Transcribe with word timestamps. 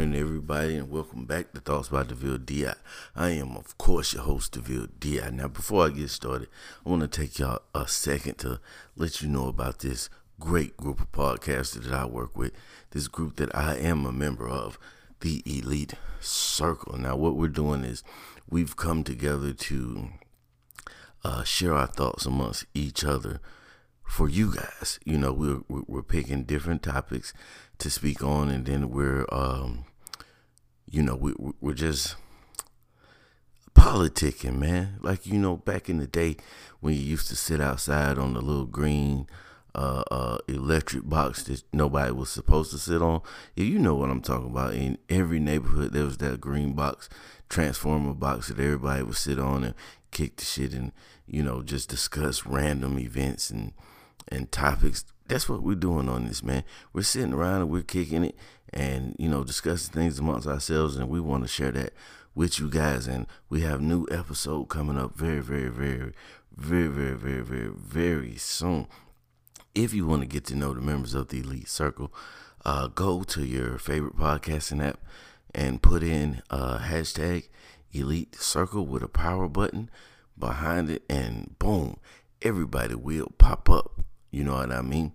morning, 0.00 0.18
everybody, 0.18 0.76
and 0.78 0.90
welcome 0.90 1.26
back 1.26 1.52
to 1.52 1.60
Thoughts 1.60 1.88
by 1.88 2.02
DeVille 2.02 2.38
Di. 2.38 2.72
I 3.14 3.28
am, 3.32 3.54
of 3.54 3.76
course, 3.76 4.14
your 4.14 4.22
host, 4.22 4.52
DeVille 4.52 4.86
Di. 4.98 5.20
Now, 5.30 5.48
before 5.48 5.84
I 5.84 5.90
get 5.90 6.08
started, 6.08 6.48
I 6.86 6.88
want 6.88 7.02
to 7.02 7.06
take 7.08 7.38
y'all 7.38 7.60
a 7.74 7.86
second 7.86 8.38
to 8.38 8.60
let 8.96 9.20
you 9.20 9.28
know 9.28 9.46
about 9.48 9.80
this 9.80 10.08
great 10.40 10.74
group 10.78 11.02
of 11.02 11.12
podcasters 11.12 11.84
that 11.84 11.92
I 11.92 12.06
work 12.06 12.34
with. 12.34 12.52
This 12.92 13.08
group 13.08 13.36
that 13.36 13.54
I 13.54 13.76
am 13.76 14.06
a 14.06 14.10
member 14.10 14.48
of, 14.48 14.78
the 15.20 15.42
Elite 15.44 15.92
Circle. 16.18 16.96
Now, 16.96 17.16
what 17.16 17.36
we're 17.36 17.48
doing 17.48 17.84
is 17.84 18.02
we've 18.48 18.76
come 18.76 19.04
together 19.04 19.52
to 19.52 20.08
uh, 21.22 21.44
share 21.44 21.74
our 21.74 21.88
thoughts 21.88 22.24
amongst 22.24 22.64
each 22.72 23.04
other 23.04 23.38
for 24.02 24.30
you 24.30 24.54
guys. 24.54 24.98
You 25.04 25.18
know, 25.18 25.34
we're 25.34 25.60
we're 25.68 26.02
picking 26.02 26.44
different 26.44 26.82
topics 26.82 27.34
to 27.76 27.90
speak 27.90 28.24
on, 28.24 28.48
and 28.48 28.64
then 28.64 28.88
we're 28.88 29.26
um, 29.30 29.84
you 30.90 31.02
know, 31.02 31.14
we 31.16 31.34
we're 31.60 31.74
just 31.74 32.16
politicking, 33.74 34.58
man. 34.58 34.98
Like 35.00 35.26
you 35.26 35.38
know, 35.38 35.56
back 35.56 35.88
in 35.88 35.98
the 35.98 36.06
day 36.06 36.36
when 36.80 36.94
you 36.94 37.00
used 37.00 37.28
to 37.28 37.36
sit 37.36 37.60
outside 37.60 38.18
on 38.18 38.34
the 38.34 38.40
little 38.40 38.66
green 38.66 39.26
uh, 39.74 40.02
uh, 40.10 40.38
electric 40.48 41.08
box 41.08 41.44
that 41.44 41.62
nobody 41.72 42.10
was 42.10 42.30
supposed 42.30 42.72
to 42.72 42.78
sit 42.78 43.00
on. 43.00 43.22
Yeah, 43.54 43.64
you 43.64 43.78
know 43.78 43.94
what 43.94 44.10
I'm 44.10 44.20
talking 44.20 44.50
about. 44.50 44.74
In 44.74 44.98
every 45.08 45.38
neighborhood, 45.38 45.92
there 45.92 46.04
was 46.04 46.18
that 46.18 46.40
green 46.40 46.72
box, 46.72 47.08
transformer 47.48 48.14
box 48.14 48.48
that 48.48 48.58
everybody 48.58 49.02
would 49.02 49.16
sit 49.16 49.38
on 49.38 49.64
and 49.64 49.74
kick 50.10 50.36
the 50.36 50.44
shit 50.44 50.72
and 50.72 50.90
you 51.26 51.40
know 51.40 51.62
just 51.62 51.88
discuss 51.88 52.44
random 52.44 52.98
events 52.98 53.50
and 53.50 53.72
and 54.28 54.50
topics. 54.50 55.04
That's 55.28 55.48
what 55.48 55.62
we're 55.62 55.76
doing 55.76 56.08
on 56.08 56.26
this, 56.26 56.42
man. 56.42 56.64
We're 56.92 57.02
sitting 57.02 57.32
around 57.32 57.62
and 57.62 57.70
we're 57.70 57.82
kicking 57.82 58.24
it 58.24 58.36
and, 58.72 59.16
you 59.18 59.28
know, 59.28 59.44
discussing 59.44 59.92
things 59.92 60.18
amongst 60.18 60.46
ourselves. 60.46 60.96
And 60.96 61.08
we 61.08 61.20
want 61.20 61.44
to 61.44 61.48
share 61.48 61.72
that 61.72 61.92
with 62.34 62.58
you 62.58 62.68
guys. 62.68 63.06
And 63.06 63.26
we 63.48 63.62
have 63.62 63.80
new 63.80 64.06
episode 64.10 64.68
coming 64.68 64.98
up 64.98 65.16
very, 65.16 65.40
very, 65.40 65.68
very, 65.68 66.12
very, 66.56 66.88
very, 66.88 67.14
very, 67.14 67.42
very, 67.42 67.70
very 67.70 68.36
soon. 68.36 68.86
If 69.74 69.94
you 69.94 70.06
want 70.06 70.22
to 70.22 70.28
get 70.28 70.44
to 70.46 70.56
know 70.56 70.74
the 70.74 70.80
members 70.80 71.14
of 71.14 71.28
the 71.28 71.40
Elite 71.40 71.68
Circle, 71.68 72.12
uh, 72.64 72.88
go 72.88 73.22
to 73.22 73.44
your 73.44 73.78
favorite 73.78 74.16
podcasting 74.16 74.84
app 74.84 75.00
and 75.54 75.82
put 75.82 76.02
in 76.02 76.42
uh, 76.50 76.78
hashtag 76.78 77.48
Elite 77.92 78.34
Circle 78.36 78.86
with 78.86 79.02
a 79.02 79.08
power 79.08 79.48
button 79.48 79.90
behind 80.38 80.90
it, 80.90 81.02
and 81.08 81.56
boom, 81.58 81.98
everybody 82.42 82.94
will 82.94 83.32
pop 83.38 83.68
up 83.68 84.00
you 84.30 84.44
know 84.44 84.54
what 84.54 84.72
I 84.72 84.82
mean? 84.82 85.12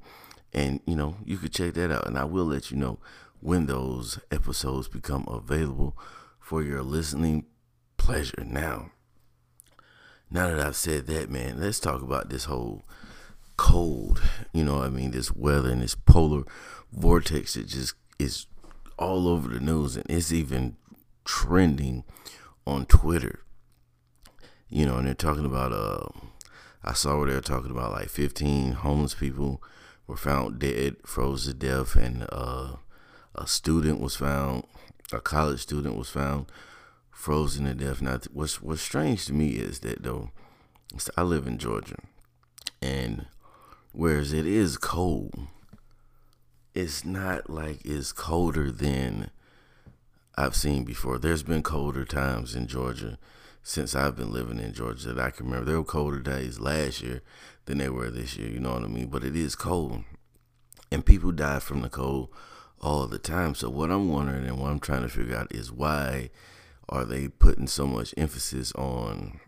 And, 0.53 0.79
you 0.85 0.95
know, 0.95 1.17
you 1.25 1.37
could 1.37 1.53
check 1.53 1.73
that 1.73 1.91
out. 1.91 2.07
And 2.07 2.17
I 2.17 2.25
will 2.25 2.45
let 2.45 2.71
you 2.71 2.77
know 2.77 2.99
when 3.45 3.67
those 3.67 4.17
episodes 4.31 4.87
become 4.87 5.23
available 5.27 5.95
for 6.39 6.63
your 6.63 6.81
listening 6.81 7.45
pleasure. 7.95 8.43
Now, 8.43 8.89
now 10.31 10.47
that 10.47 10.59
I've 10.59 10.75
said 10.75 11.05
that, 11.05 11.29
man, 11.29 11.61
let's 11.61 11.79
talk 11.79 12.01
about 12.01 12.29
this 12.29 12.45
whole 12.45 12.85
cold, 13.55 14.19
you 14.51 14.63
know 14.63 14.81
I 14.81 14.89
mean, 14.89 15.11
this 15.11 15.31
weather 15.31 15.69
and 15.69 15.83
this 15.83 15.93
polar 15.93 16.43
vortex 16.91 17.53
that 17.53 17.67
just 17.67 17.93
is 18.17 18.47
all 18.97 19.27
over 19.27 19.47
the 19.49 19.59
news 19.59 19.95
and 19.95 20.05
it's 20.09 20.31
even 20.31 20.77
trending 21.23 22.03
on 22.65 22.87
Twitter. 22.87 23.41
You 24.69 24.87
know, 24.87 24.95
and 24.95 25.05
they're 25.05 25.13
talking 25.13 25.45
about 25.45 25.71
uh 25.71 26.09
I 26.83 26.93
saw 26.93 27.19
where 27.19 27.27
they 27.27 27.35
were 27.35 27.41
talking 27.41 27.69
about 27.69 27.91
like 27.91 28.09
15 28.09 28.71
homeless 28.71 29.13
people 29.13 29.61
were 30.07 30.17
found 30.17 30.57
dead, 30.57 30.95
froze 31.05 31.45
to 31.45 31.53
death, 31.53 31.95
and 31.95 32.25
uh, 32.31 32.77
a 33.37 33.47
student 33.47 33.99
was 33.99 34.15
found, 34.15 34.63
a 35.11 35.19
college 35.19 35.61
student 35.61 35.97
was 35.97 36.09
found 36.09 36.47
frozen 37.11 37.65
to 37.65 37.73
death. 37.73 38.01
Now, 38.01 38.19
what's 38.31 38.61
what's 38.61 38.81
strange 38.81 39.25
to 39.25 39.33
me 39.33 39.51
is 39.51 39.79
that 39.79 40.03
though, 40.03 40.31
I 41.17 41.23
live 41.23 41.47
in 41.47 41.57
Georgia, 41.57 41.97
and 42.81 43.27
whereas 43.91 44.33
it 44.33 44.45
is 44.45 44.77
cold, 44.77 45.47
it's 46.73 47.05
not 47.05 47.49
like 47.49 47.79
it's 47.85 48.11
colder 48.11 48.71
than 48.71 49.31
I've 50.37 50.55
seen 50.55 50.83
before. 50.83 51.17
There's 51.17 51.43
been 51.43 51.63
colder 51.63 52.05
times 52.05 52.55
in 52.55 52.67
Georgia 52.67 53.17
since 53.63 53.95
I've 53.95 54.15
been 54.15 54.31
living 54.31 54.59
in 54.59 54.73
Georgia 54.73 55.13
that 55.13 55.25
I 55.25 55.31
can 55.31 55.47
remember. 55.47 55.65
There 55.65 55.77
were 55.79 55.85
colder 55.85 56.19
days 56.19 56.59
last 56.59 57.01
year 57.01 57.21
than 57.65 57.79
they 57.79 57.89
were 57.89 58.11
this 58.11 58.37
year, 58.37 58.49
you 58.49 58.59
know 58.59 58.73
what 58.73 58.83
I 58.83 58.87
mean? 58.87 59.07
But 59.07 59.23
it 59.23 59.35
is 59.35 59.55
cold. 59.55 60.03
And 60.91 61.05
people 61.05 61.31
die 61.31 61.59
from 61.59 61.81
the 61.81 61.89
cold 61.89 62.29
all 62.85 63.07
the 63.07 63.17
time. 63.17 63.55
So 63.55 63.67
what 63.67 63.89
I'm 63.89 64.09
wondering 64.09 64.45
and 64.45 64.59
what 64.59 64.69
I'm 64.69 64.79
trying 64.79 65.01
to 65.01 65.09
figure 65.09 65.35
out 65.35 65.51
is 65.51 65.71
why 65.71 66.29
are 66.87 67.03
they 67.03 67.27
putting 67.27 67.65
so 67.65 67.87
much 67.87 68.13
emphasis 68.15 68.71
on 68.73 69.39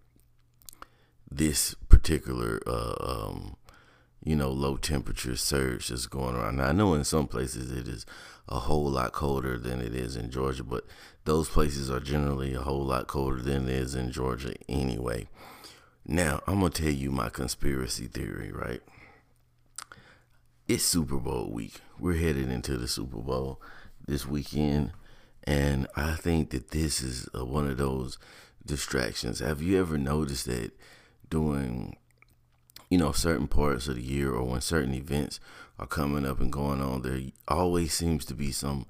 this 1.29 1.75
particular 1.87 2.59
uh, 2.65 2.95
um, 2.99 3.55
you 4.23 4.35
know, 4.35 4.49
low 4.49 4.75
temperature 4.75 5.35
surge 5.35 5.89
that's 5.89 6.07
going 6.07 6.35
around. 6.35 6.57
Now 6.57 6.69
I 6.69 6.71
know 6.71 6.95
in 6.95 7.03
some 7.03 7.27
places 7.27 7.71
it 7.71 7.87
is 7.87 8.07
a 8.49 8.59
whole 8.59 8.89
lot 8.89 9.11
colder 9.11 9.59
than 9.59 9.81
it 9.81 9.93
is 9.93 10.15
in 10.15 10.31
Georgia, 10.31 10.63
but 10.63 10.85
those 11.25 11.47
places 11.47 11.91
are 11.91 11.99
generally 11.99 12.55
a 12.55 12.61
whole 12.61 12.85
lot 12.85 13.05
colder 13.05 13.41
than 13.41 13.69
it 13.69 13.75
is 13.75 13.93
in 13.93 14.11
Georgia 14.11 14.55
anyway. 14.67 15.27
Now, 16.07 16.41
I'm 16.47 16.61
to 16.61 16.69
tell 16.69 16.91
you 16.91 17.11
my 17.11 17.29
conspiracy 17.29 18.07
theory, 18.07 18.51
right? 18.51 18.81
It's 20.67 20.83
Super 20.83 21.15
Bowl 21.15 21.49
week. 21.49 21.79
We're 21.97 22.17
headed 22.17 22.51
into 22.51 22.75
the 22.75 22.89
Super 22.89 23.19
Bowl 23.19 23.61
this 24.05 24.25
weekend, 24.25 24.91
and 25.45 25.87
I 25.95 26.15
think 26.15 26.49
that 26.49 26.71
this 26.71 27.01
is 27.01 27.29
uh, 27.33 27.45
one 27.45 27.69
of 27.69 27.77
those 27.77 28.17
distractions. 28.65 29.39
Have 29.39 29.61
you 29.61 29.79
ever 29.79 29.97
noticed 29.97 30.45
that 30.47 30.71
during 31.29 31.95
you 32.89 32.97
know 32.97 33.13
certain 33.13 33.47
parts 33.47 33.87
of 33.87 33.95
the 33.95 34.01
year 34.01 34.33
or 34.33 34.43
when 34.43 34.59
certain 34.59 34.93
events 34.93 35.39
are 35.79 35.87
coming 35.87 36.25
up 36.25 36.41
and 36.41 36.51
going 36.51 36.81
on, 36.81 37.01
there 37.01 37.21
always 37.47 37.93
seems 37.93 38.25
to 38.25 38.33
be 38.33 38.51
some 38.51 38.87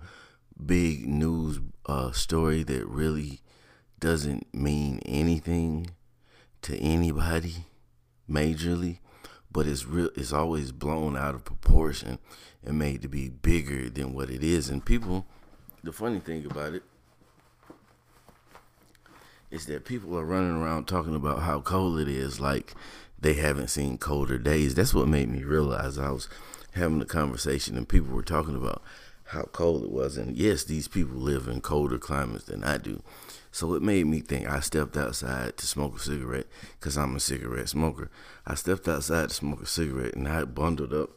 big 0.65 1.07
news 1.07 1.59
uh, 1.85 2.11
story 2.11 2.63
that 2.63 2.87
really 2.87 3.41
doesn't 3.99 4.51
mean 4.51 4.99
anything 5.05 5.91
to 6.63 6.75
anybody 6.77 7.65
majorly, 8.27 8.97
but 9.57 9.65
it's 9.65 9.87
real. 9.87 10.11
It's 10.15 10.33
always 10.33 10.71
blown 10.71 11.17
out 11.17 11.33
of 11.33 11.43
proportion 11.43 12.19
and 12.63 12.77
made 12.77 13.01
to 13.01 13.07
be 13.07 13.29
bigger 13.29 13.89
than 13.89 14.13
what 14.13 14.29
it 14.29 14.43
is. 14.43 14.69
And 14.69 14.85
people, 14.85 15.25
the 15.81 15.91
funny 15.91 16.19
thing 16.19 16.45
about 16.45 16.75
it 16.75 16.83
is 19.49 19.65
that 19.65 19.83
people 19.83 20.15
are 20.15 20.23
running 20.23 20.51
around 20.51 20.85
talking 20.85 21.15
about 21.15 21.39
how 21.39 21.59
cold 21.61 21.97
it 21.99 22.07
is, 22.07 22.39
like 22.39 22.75
they 23.19 23.33
haven't 23.33 23.69
seen 23.69 23.97
colder 23.97 24.37
days. 24.37 24.75
That's 24.75 24.93
what 24.93 25.07
made 25.07 25.27
me 25.27 25.43
realize 25.43 25.97
I 25.97 26.11
was 26.11 26.29
having 26.73 27.01
a 27.01 27.05
conversation 27.05 27.77
and 27.77 27.89
people 27.89 28.15
were 28.15 28.21
talking 28.21 28.55
about 28.55 28.83
how 29.29 29.49
cold 29.53 29.83
it 29.83 29.89
was. 29.89 30.17
And 30.17 30.37
yes, 30.37 30.65
these 30.65 30.87
people 30.87 31.17
live 31.17 31.47
in 31.47 31.61
colder 31.61 31.97
climates 31.97 32.43
than 32.43 32.63
I 32.63 32.77
do. 32.77 33.01
So 33.57 33.73
it 33.73 33.81
made 33.81 34.05
me 34.05 34.19
think. 34.19 34.47
I 34.47 34.59
stepped 34.59 34.95
outside 34.95 35.57
to 35.57 35.65
smoke 35.65 35.95
a 35.95 35.99
cigarette 35.99 36.45
because 36.79 36.95
I'm 36.95 37.15
a 37.15 37.19
cigarette 37.19 37.69
smoker. 37.69 38.11
I 38.45 38.53
stepped 38.53 38.87
outside 38.87 39.29
to 39.29 39.33
smoke 39.33 39.63
a 39.63 39.65
cigarette 39.65 40.13
and 40.13 40.27
I 40.27 40.45
bundled 40.45 40.93
up. 40.93 41.09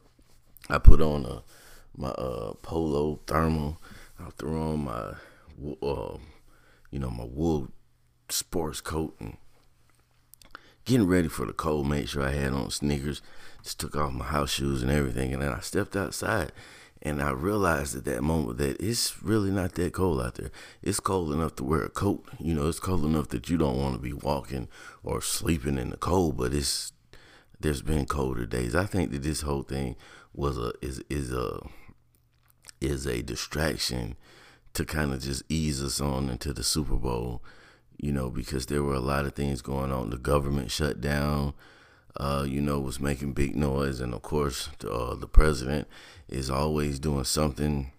I 0.70 0.78
put 0.78 1.02
on 1.02 1.26
a 1.26 1.42
my 1.94 2.08
uh, 2.08 2.54
polo 2.62 3.20
thermal. 3.26 3.76
I 4.18 4.30
threw 4.38 4.58
on 4.58 4.84
my 4.84 5.16
uh, 5.86 6.16
you 6.90 6.98
know 6.98 7.10
my 7.10 7.24
wool 7.24 7.68
sports 8.30 8.80
coat 8.80 9.14
and 9.20 9.36
getting 10.86 11.06
ready 11.06 11.28
for 11.28 11.44
the 11.44 11.52
cold. 11.52 11.88
Made 11.88 12.08
sure 12.08 12.22
I 12.22 12.32
had 12.32 12.54
on 12.54 12.70
sneakers. 12.70 13.20
Just 13.62 13.80
took 13.80 13.94
off 13.94 14.14
my 14.14 14.24
house 14.24 14.52
shoes 14.52 14.80
and 14.80 14.90
everything, 14.90 15.34
and 15.34 15.42
then 15.42 15.52
I 15.52 15.60
stepped 15.60 15.94
outside. 15.94 16.52
And 17.02 17.22
I 17.22 17.30
realized 17.30 17.96
at 17.96 18.04
that 18.04 18.22
moment 18.22 18.58
that 18.58 18.80
it's 18.80 19.22
really 19.22 19.50
not 19.50 19.74
that 19.74 19.94
cold 19.94 20.20
out 20.20 20.34
there. 20.34 20.50
It's 20.82 21.00
cold 21.00 21.32
enough 21.32 21.56
to 21.56 21.64
wear 21.64 21.84
a 21.84 21.88
coat. 21.88 22.28
You 22.38 22.54
know, 22.54 22.68
it's 22.68 22.78
cold 22.78 23.04
enough 23.04 23.28
that 23.28 23.48
you 23.48 23.56
don't 23.56 23.78
want 23.78 23.94
to 23.94 24.00
be 24.00 24.12
walking 24.12 24.68
or 25.02 25.22
sleeping 25.22 25.78
in 25.78 25.90
the 25.90 25.96
cold, 25.96 26.36
but 26.36 26.52
it's 26.52 26.92
there's 27.58 27.82
been 27.82 28.06
colder 28.06 28.46
days. 28.46 28.74
I 28.74 28.84
think 28.84 29.12
that 29.12 29.22
this 29.22 29.42
whole 29.42 29.62
thing 29.62 29.96
was 30.34 30.58
a 30.58 30.72
is 30.82 31.02
is 31.08 31.32
a 31.32 31.60
is 32.80 33.06
a 33.06 33.22
distraction 33.22 34.16
to 34.74 34.84
kind 34.84 35.12
of 35.12 35.20
just 35.22 35.42
ease 35.48 35.82
us 35.82 36.00
on 36.00 36.28
into 36.28 36.52
the 36.52 36.62
Super 36.62 36.96
Bowl 36.96 37.42
you 38.02 38.12
know, 38.12 38.30
because 38.30 38.66
there 38.66 38.82
were 38.82 38.94
a 38.94 39.00
lot 39.00 39.26
of 39.26 39.34
things 39.34 39.60
going 39.60 39.92
on. 39.92 40.10
The 40.10 40.16
government 40.16 40.70
shut 40.70 41.00
down, 41.00 41.52
uh, 42.16 42.44
you 42.48 42.60
know, 42.60 42.80
was 42.80 43.00
making 43.00 43.32
big 43.32 43.54
noise. 43.54 44.00
And 44.00 44.14
of 44.14 44.22
course, 44.22 44.68
uh, 44.88 45.14
the 45.14 45.28
president 45.28 45.88
is 46.28 46.50
always 46.50 46.98
doing 46.98 47.24
something 47.24 47.92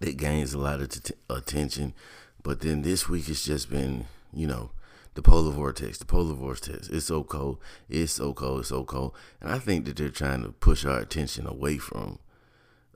that 0.00 0.16
gains 0.16 0.52
a 0.52 0.58
lot 0.58 0.80
of 0.80 0.90
t- 0.90 1.14
attention. 1.30 1.94
But 2.42 2.60
then 2.60 2.82
this 2.82 3.08
week 3.08 3.28
it's 3.28 3.44
just 3.44 3.70
been, 3.70 4.06
you 4.32 4.46
know, 4.46 4.70
the 5.14 5.22
polar 5.22 5.50
vortex, 5.50 5.98
the 5.98 6.04
polar 6.04 6.34
vortex. 6.34 6.88
It's 6.88 7.06
so 7.06 7.24
cold. 7.24 7.58
It's 7.88 8.12
so 8.12 8.34
cold. 8.34 8.60
It's 8.60 8.68
so 8.68 8.84
cold. 8.84 9.14
And 9.40 9.50
I 9.50 9.58
think 9.58 9.86
that 9.86 9.96
they're 9.96 10.10
trying 10.10 10.42
to 10.42 10.50
push 10.50 10.84
our 10.84 10.98
attention 10.98 11.46
away 11.46 11.78
from, 11.78 12.18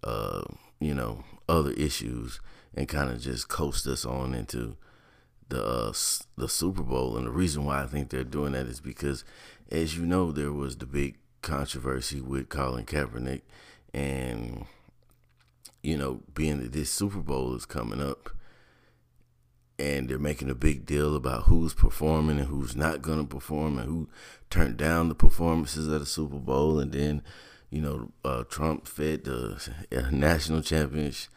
uh, 0.05 0.43
you 0.79 0.95
know, 0.95 1.25
other 1.49 1.73
issues 1.73 2.41
and 2.75 2.87
kind 2.87 3.11
of 3.11 3.21
just 3.21 3.49
coast 3.49 3.87
us 3.87 4.05
on 4.05 4.35
into 4.35 4.77
the 5.51 5.65
uh, 5.65 5.93
the 6.37 6.49
Super 6.49 6.83
Bowl. 6.83 7.17
And 7.17 7.27
the 7.27 7.31
reason 7.31 7.65
why 7.65 7.83
I 7.83 7.87
think 7.87 8.09
they're 8.09 8.25
doing 8.25 8.53
that 8.53 8.67
is 8.67 8.81
because, 8.81 9.25
as 9.71 9.97
you 9.97 10.07
know, 10.07 10.33
there 10.33 10.53
was 10.53 10.77
the 10.77 10.87
big 10.87 11.19
controversy 11.43 12.21
with 12.21 12.49
Colin 12.49 12.87
Kaepernick, 12.87 13.43
and 13.93 14.65
you 15.83 15.97
know, 15.97 16.21
being 16.35 16.61
that 16.63 16.73
this 16.73 16.91
Super 16.91 17.19
Bowl 17.19 17.55
is 17.55 17.67
coming 17.67 18.01
up, 18.01 18.31
and 19.79 20.09
they're 20.09 20.19
making 20.19 20.51
a 20.51 20.55
big 20.55 20.87
deal 20.87 21.15
about 21.15 21.45
who's 21.45 21.75
performing 21.75 22.39
and 22.39 22.49
who's 22.49 22.75
not 22.75 23.03
going 23.03 23.21
to 23.21 23.27
perform, 23.27 23.79
and 23.79 23.89
who 23.89 24.09
turned 24.49 24.77
down 24.77 25.09
the 25.09 25.15
performances 25.15 25.89
at 25.89 26.01
the 26.01 26.07
Super 26.07 26.39
Bowl, 26.39 26.79
and 26.81 26.93
then. 26.93 27.23
You 27.73 27.83
know, 27.83 28.11
uh, 28.25 28.43
Trump 28.49 28.89
fed 28.89 29.23
the 29.23 29.73
national 30.11 30.63
championship 30.63 31.31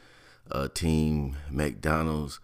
uh, 0.51 0.67
team 0.67 1.37
McDonald's 1.49 2.39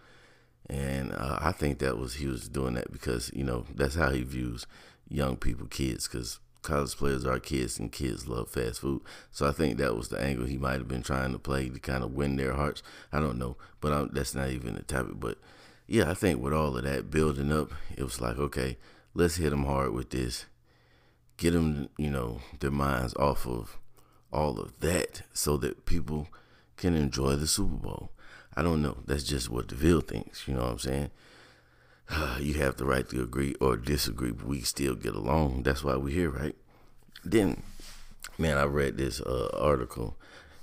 and 0.69 1.11
uh, 1.13 1.39
I 1.41 1.51
think 1.51 1.79
that 1.79 1.97
was 1.97 2.15
he 2.15 2.27
was 2.27 2.47
doing 2.47 2.75
that 2.75 2.91
because 2.91 3.31
you 3.33 3.43
know 3.43 3.65
that's 3.73 3.95
how 3.95 4.11
he 4.11 4.23
views 4.23 4.67
young 5.07 5.35
people, 5.35 5.67
kids, 5.67 6.07
because 6.07 6.39
college 6.61 6.95
players 6.95 7.25
are 7.25 7.39
kids 7.39 7.79
and 7.79 7.91
kids 7.91 8.27
love 8.27 8.49
fast 8.49 8.81
food. 8.81 9.01
So 9.31 9.47
I 9.47 9.51
think 9.51 9.77
that 9.77 9.95
was 9.95 10.09
the 10.09 10.21
angle 10.21 10.45
he 10.45 10.57
might 10.57 10.73
have 10.73 10.87
been 10.87 11.01
trying 11.01 11.31
to 11.31 11.39
play 11.39 11.69
to 11.69 11.79
kind 11.79 12.03
of 12.03 12.13
win 12.13 12.35
their 12.35 12.53
hearts. 12.53 12.83
I 13.11 13.19
don't 13.19 13.39
know, 13.39 13.57
but 13.81 13.93
I'm, 13.93 14.09
that's 14.13 14.35
not 14.35 14.49
even 14.49 14.75
the 14.75 14.83
topic. 14.83 15.19
But 15.19 15.39
yeah, 15.87 16.09
I 16.11 16.13
think 16.13 16.41
with 16.41 16.53
all 16.53 16.77
of 16.77 16.83
that 16.83 17.09
building 17.09 17.51
up, 17.51 17.71
it 17.97 18.03
was 18.03 18.21
like 18.21 18.37
okay, 18.37 18.77
let's 19.15 19.37
hit 19.37 19.49
them 19.49 19.65
hard 19.65 19.93
with 19.93 20.11
this, 20.11 20.45
get 21.37 21.51
them 21.51 21.89
you 21.97 22.11
know 22.11 22.41
their 22.59 22.71
minds 22.71 23.15
off 23.15 23.47
of 23.47 23.79
all 24.31 24.59
of 24.59 24.79
that, 24.81 25.23
so 25.33 25.57
that 25.57 25.87
people 25.87 26.27
can 26.77 26.93
enjoy 26.95 27.35
the 27.35 27.47
Super 27.47 27.75
Bowl. 27.75 28.11
I 28.55 28.61
don't 28.61 28.81
know. 28.81 28.97
That's 29.05 29.23
just 29.23 29.49
what 29.49 29.67
DeVille 29.67 30.01
thinks. 30.01 30.47
You 30.47 30.55
know 30.55 30.61
what 30.61 30.71
I'm 30.71 30.79
saying? 30.79 31.11
you 32.39 32.55
have 32.55 32.77
the 32.77 32.85
right 32.85 33.07
to 33.09 33.21
agree 33.21 33.55
or 33.59 33.77
disagree, 33.77 34.31
but 34.31 34.47
we 34.47 34.61
still 34.61 34.95
get 34.95 35.15
along. 35.15 35.63
That's 35.63 35.83
why 35.83 35.95
we're 35.95 36.13
here, 36.13 36.29
right? 36.29 36.55
Then, 37.23 37.63
man, 38.37 38.57
I 38.57 38.63
read 38.63 38.97
this 38.97 39.21
uh, 39.21 39.49
article. 39.57 40.17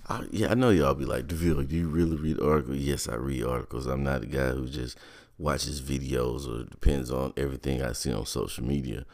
I, 0.09 0.25
yeah, 0.31 0.51
I 0.51 0.55
know 0.55 0.71
y'all 0.71 0.95
be 0.95 1.05
like, 1.05 1.27
DeVille, 1.27 1.63
do 1.63 1.77
you 1.77 1.89
really 1.89 2.17
read 2.17 2.41
articles? 2.41 2.79
Yes, 2.79 3.09
I 3.09 3.17
read 3.17 3.45
articles. 3.45 3.87
I'm 3.87 4.05
not 4.05 4.23
a 4.23 4.27
guy 4.27 4.51
who 4.51 4.69
just 4.69 4.99
watches 5.39 5.83
videos 5.83 6.49
or 6.49 6.65
depends 6.65 7.11
on 7.11 7.33
everything 7.37 7.83
I 7.83 7.93
see 7.93 8.13
on 8.13 8.27
social 8.27 8.65
media. 8.65 9.05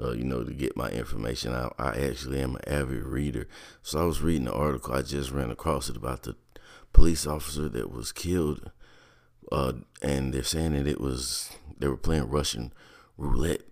Uh, 0.00 0.12
you 0.12 0.22
know, 0.22 0.44
to 0.44 0.52
get 0.52 0.76
my 0.76 0.88
information 0.90 1.52
out. 1.52 1.74
I 1.76 1.88
actually 1.88 2.40
am 2.40 2.54
an 2.54 2.68
avid 2.68 3.02
reader. 3.02 3.48
So 3.82 4.00
I 4.00 4.04
was 4.04 4.22
reading 4.22 4.44
the 4.44 4.52
article. 4.52 4.94
I 4.94 5.02
just 5.02 5.32
ran 5.32 5.50
across 5.50 5.88
it 5.88 5.96
about 5.96 6.22
the 6.22 6.36
police 6.98 7.28
officer 7.28 7.68
that 7.68 7.92
was 7.92 8.10
killed, 8.10 8.72
uh, 9.52 9.72
and 10.02 10.34
they're 10.34 10.42
saying 10.42 10.72
that 10.72 10.88
it 10.88 11.00
was 11.00 11.50
they 11.78 11.86
were 11.86 11.96
playing 11.96 12.28
Russian 12.28 12.72
roulette, 13.16 13.62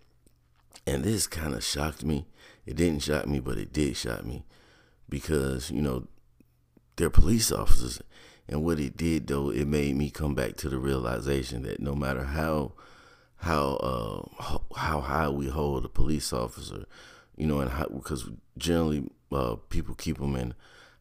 and 0.86 1.02
this 1.02 1.26
kind 1.26 1.52
of 1.52 1.64
shocked 1.64 2.04
me. 2.04 2.26
It 2.66 2.76
didn't 2.76 3.02
shock 3.02 3.26
me, 3.26 3.40
but 3.40 3.58
it 3.58 3.72
did 3.72 3.96
shock 3.96 4.24
me 4.24 4.44
because 5.08 5.72
you 5.72 5.82
know 5.82 6.06
they're 6.94 7.10
police 7.10 7.50
officers, 7.50 8.00
and 8.48 8.62
what 8.64 8.78
it 8.78 8.96
did 8.96 9.26
though, 9.26 9.50
it 9.50 9.66
made 9.66 9.96
me 9.96 10.08
come 10.08 10.36
back 10.36 10.56
to 10.58 10.68
the 10.68 10.78
realization 10.78 11.62
that 11.64 11.80
no 11.80 11.96
matter 11.96 12.22
how 12.22 12.74
how 13.38 13.74
uh, 14.40 14.58
how 14.76 15.00
high 15.00 15.28
we 15.28 15.48
hold 15.48 15.84
a 15.84 15.88
police 15.88 16.32
officer, 16.32 16.84
you 17.36 17.48
know, 17.48 17.58
and 17.58 17.72
how, 17.72 17.88
because 17.88 18.30
generally 18.56 19.10
uh, 19.32 19.56
people 19.68 19.96
keep 19.96 20.18
them 20.18 20.36
in 20.36 20.54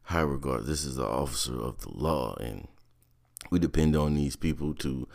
high 0.06 0.20
regard. 0.20 0.66
This 0.66 0.84
is 0.84 0.96
the 0.96 1.06
officer 1.06 1.54
of 1.60 1.80
the 1.82 1.90
law, 1.90 2.36
and 2.36 2.68
we 3.50 3.58
depend 3.58 3.96
on 3.96 4.14
these 4.14 4.36
people 4.36 4.74
to 4.74 5.08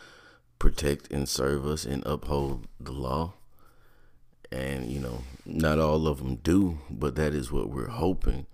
protect 0.59 1.11
and 1.11 1.27
serve 1.27 1.65
us 1.65 1.85
and 1.85 2.05
uphold 2.05 2.67
the 2.79 2.91
law. 2.91 3.33
And, 4.51 4.91
you 4.91 4.99
know, 4.99 5.23
not 5.45 5.79
all 5.79 6.07
of 6.07 6.17
them 6.17 6.35
do, 6.35 6.79
but 6.89 7.15
that 7.15 7.33
is 7.33 7.51
what 7.51 7.69
we're 7.69 7.87
hoping 7.87 8.47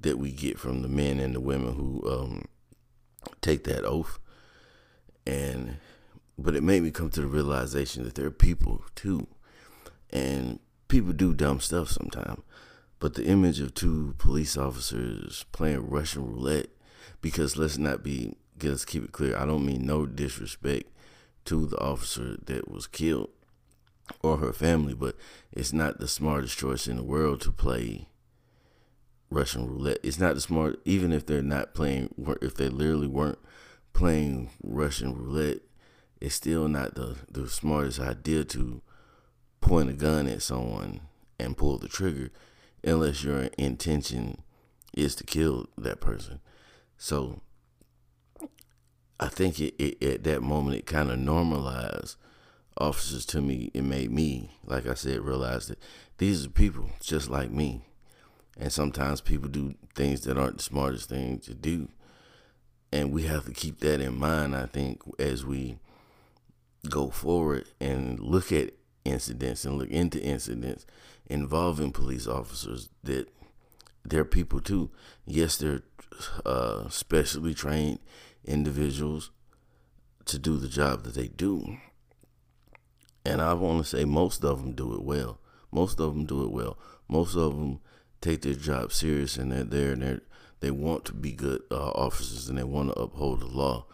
that 0.00 0.18
we 0.18 0.32
get 0.32 0.58
from 0.58 0.82
the 0.82 0.88
men 0.88 1.20
and 1.20 1.34
the 1.34 1.40
women 1.40 1.74
who 1.74 2.02
um, 2.10 2.44
take 3.40 3.64
that 3.64 3.84
oath. 3.84 4.18
And, 5.24 5.76
but 6.36 6.56
it 6.56 6.62
made 6.62 6.82
me 6.82 6.90
come 6.90 7.10
to 7.10 7.20
the 7.20 7.26
realization 7.28 8.02
that 8.04 8.16
there 8.16 8.26
are 8.26 8.30
people 8.30 8.84
too. 8.96 9.28
And 10.10 10.58
people 10.88 11.12
do 11.12 11.32
dumb 11.32 11.60
stuff 11.60 11.88
sometimes. 11.88 12.42
But 12.98 13.14
the 13.14 13.26
image 13.26 13.60
of 13.60 13.74
two 13.74 14.14
police 14.18 14.56
officers 14.56 15.44
playing 15.52 15.88
Russian 15.90 16.26
roulette, 16.26 16.68
because 17.20 17.56
let's 17.56 17.76
not 17.76 18.02
be, 18.02 18.36
let's 18.62 18.84
keep 18.84 19.04
it 19.04 19.12
clear. 19.12 19.36
I 19.36 19.44
don't 19.44 19.66
mean 19.66 19.84
no 19.84 20.06
disrespect 20.06 20.90
to 21.46 21.66
the 21.66 21.78
officer 21.78 22.36
that 22.46 22.70
was 22.70 22.86
killed 22.86 23.30
or 24.22 24.38
her 24.38 24.52
family, 24.52 24.94
but 24.94 25.16
it's 25.52 25.72
not 25.72 25.98
the 25.98 26.08
smartest 26.08 26.58
choice 26.58 26.86
in 26.86 26.96
the 26.96 27.04
world 27.04 27.40
to 27.42 27.52
play 27.52 28.08
Russian 29.30 29.66
roulette. 29.66 29.98
It's 30.02 30.18
not 30.18 30.34
the 30.34 30.40
smart, 30.40 30.80
even 30.84 31.12
if 31.12 31.26
they're 31.26 31.42
not 31.42 31.74
playing, 31.74 32.14
if 32.40 32.54
they 32.54 32.68
literally 32.68 33.08
weren't 33.08 33.38
playing 33.92 34.50
Russian 34.62 35.14
roulette, 35.14 35.58
it's 36.20 36.34
still 36.34 36.68
not 36.68 36.94
the, 36.94 37.16
the 37.30 37.48
smartest 37.48 38.00
idea 38.00 38.44
to 38.44 38.80
point 39.60 39.90
a 39.90 39.92
gun 39.92 40.26
at 40.26 40.42
someone 40.42 41.00
and 41.38 41.56
pull 41.56 41.78
the 41.78 41.88
trigger 41.88 42.30
unless 42.86 43.24
your 43.24 43.50
intention 43.58 44.42
is 44.96 45.14
to 45.16 45.24
kill 45.24 45.66
that 45.76 46.00
person. 46.00 46.40
So 46.96 47.40
I 49.18 49.28
think 49.28 49.60
it, 49.60 49.74
it 49.78 50.02
at 50.02 50.24
that 50.24 50.42
moment 50.42 50.76
it 50.76 50.86
kind 50.86 51.10
of 51.10 51.18
normalized 51.18 52.16
officers 52.78 53.26
to 53.26 53.40
me. 53.40 53.70
It 53.74 53.82
made 53.82 54.10
me, 54.10 54.50
like 54.64 54.86
I 54.86 54.94
said, 54.94 55.20
realize 55.20 55.66
that 55.66 55.78
these 56.18 56.46
are 56.46 56.50
people 56.50 56.90
just 57.00 57.28
like 57.28 57.50
me. 57.50 57.82
And 58.58 58.72
sometimes 58.72 59.20
people 59.20 59.48
do 59.48 59.74
things 59.94 60.22
that 60.22 60.38
aren't 60.38 60.58
the 60.58 60.62
smartest 60.62 61.10
thing 61.10 61.40
to 61.40 61.54
do. 61.54 61.88
And 62.92 63.12
we 63.12 63.24
have 63.24 63.44
to 63.44 63.52
keep 63.52 63.80
that 63.80 64.00
in 64.00 64.18
mind, 64.18 64.56
I 64.56 64.66
think, 64.66 65.02
as 65.18 65.44
we 65.44 65.78
go 66.88 67.10
forward 67.10 67.66
and 67.80 68.18
look 68.20 68.52
at 68.52 68.70
incidents 69.04 69.64
and 69.64 69.76
look 69.76 69.90
into 69.90 70.22
incidents 70.22 70.86
involving 71.26 71.92
police 71.92 72.26
officers 72.26 72.88
that 73.02 73.28
they're 74.04 74.24
people 74.24 74.60
too. 74.60 74.90
Yes, 75.26 75.56
they're 75.56 75.82
uh, 76.44 76.88
specially 76.88 77.54
trained 77.54 77.98
individuals 78.44 79.30
to 80.26 80.38
do 80.38 80.56
the 80.56 80.68
job 80.68 81.04
that 81.04 81.14
they 81.14 81.28
do. 81.28 81.78
And 83.24 83.42
I 83.42 83.54
want 83.54 83.84
to 83.84 83.96
say 83.96 84.04
most 84.04 84.44
of 84.44 84.62
them 84.62 84.72
do 84.72 84.94
it 84.94 85.02
well. 85.02 85.40
Most 85.72 85.98
of 85.98 86.14
them 86.14 86.26
do 86.26 86.44
it 86.44 86.52
well. 86.52 86.78
Most 87.08 87.36
of 87.36 87.56
them 87.56 87.80
take 88.20 88.42
their 88.42 88.54
job 88.54 88.92
serious 88.92 89.36
and 89.36 89.52
they're 89.52 89.64
there 89.64 89.92
and 89.92 90.02
they 90.02 90.18
they 90.60 90.70
want 90.70 91.04
to 91.04 91.12
be 91.12 91.32
good 91.32 91.60
uh, 91.70 91.90
officers 91.90 92.48
and 92.48 92.56
they 92.56 92.64
want 92.64 92.88
to 92.88 92.98
uphold 93.00 93.40
the 93.40 93.46
law. 93.46 93.84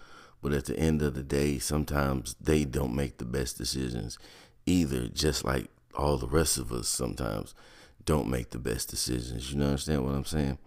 But 0.40 0.52
at 0.52 0.66
the 0.66 0.78
end 0.78 1.02
of 1.02 1.14
the 1.14 1.22
day, 1.22 1.58
sometimes 1.58 2.36
they 2.40 2.64
don't 2.64 2.94
make 2.94 3.18
the 3.18 3.24
best 3.24 3.58
decisions 3.58 4.16
either, 4.64 5.08
just 5.08 5.44
like 5.44 5.68
all 5.96 6.16
the 6.16 6.26
rest 6.26 6.58
of 6.58 6.72
us 6.72 6.88
sometimes 6.88 7.54
don't 8.04 8.28
make 8.28 8.50
the 8.50 8.58
best 8.58 8.88
decisions. 8.88 9.52
You 9.52 9.62
understand 9.62 10.04
what 10.04 10.14
I'm 10.14 10.24
saying? 10.24 10.58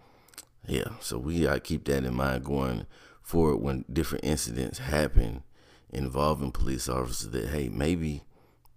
Yeah, 0.66 0.88
so 1.00 1.18
we 1.18 1.42
gotta 1.42 1.60
keep 1.60 1.84
that 1.86 2.04
in 2.04 2.14
mind 2.14 2.44
going 2.44 2.86
forward 3.22 3.58
when 3.58 3.84
different 3.92 4.24
incidents 4.24 4.78
happen 4.78 5.42
involving 5.90 6.50
police 6.50 6.88
officers 6.88 7.30
that 7.30 7.48
hey, 7.48 7.68
maybe 7.68 8.22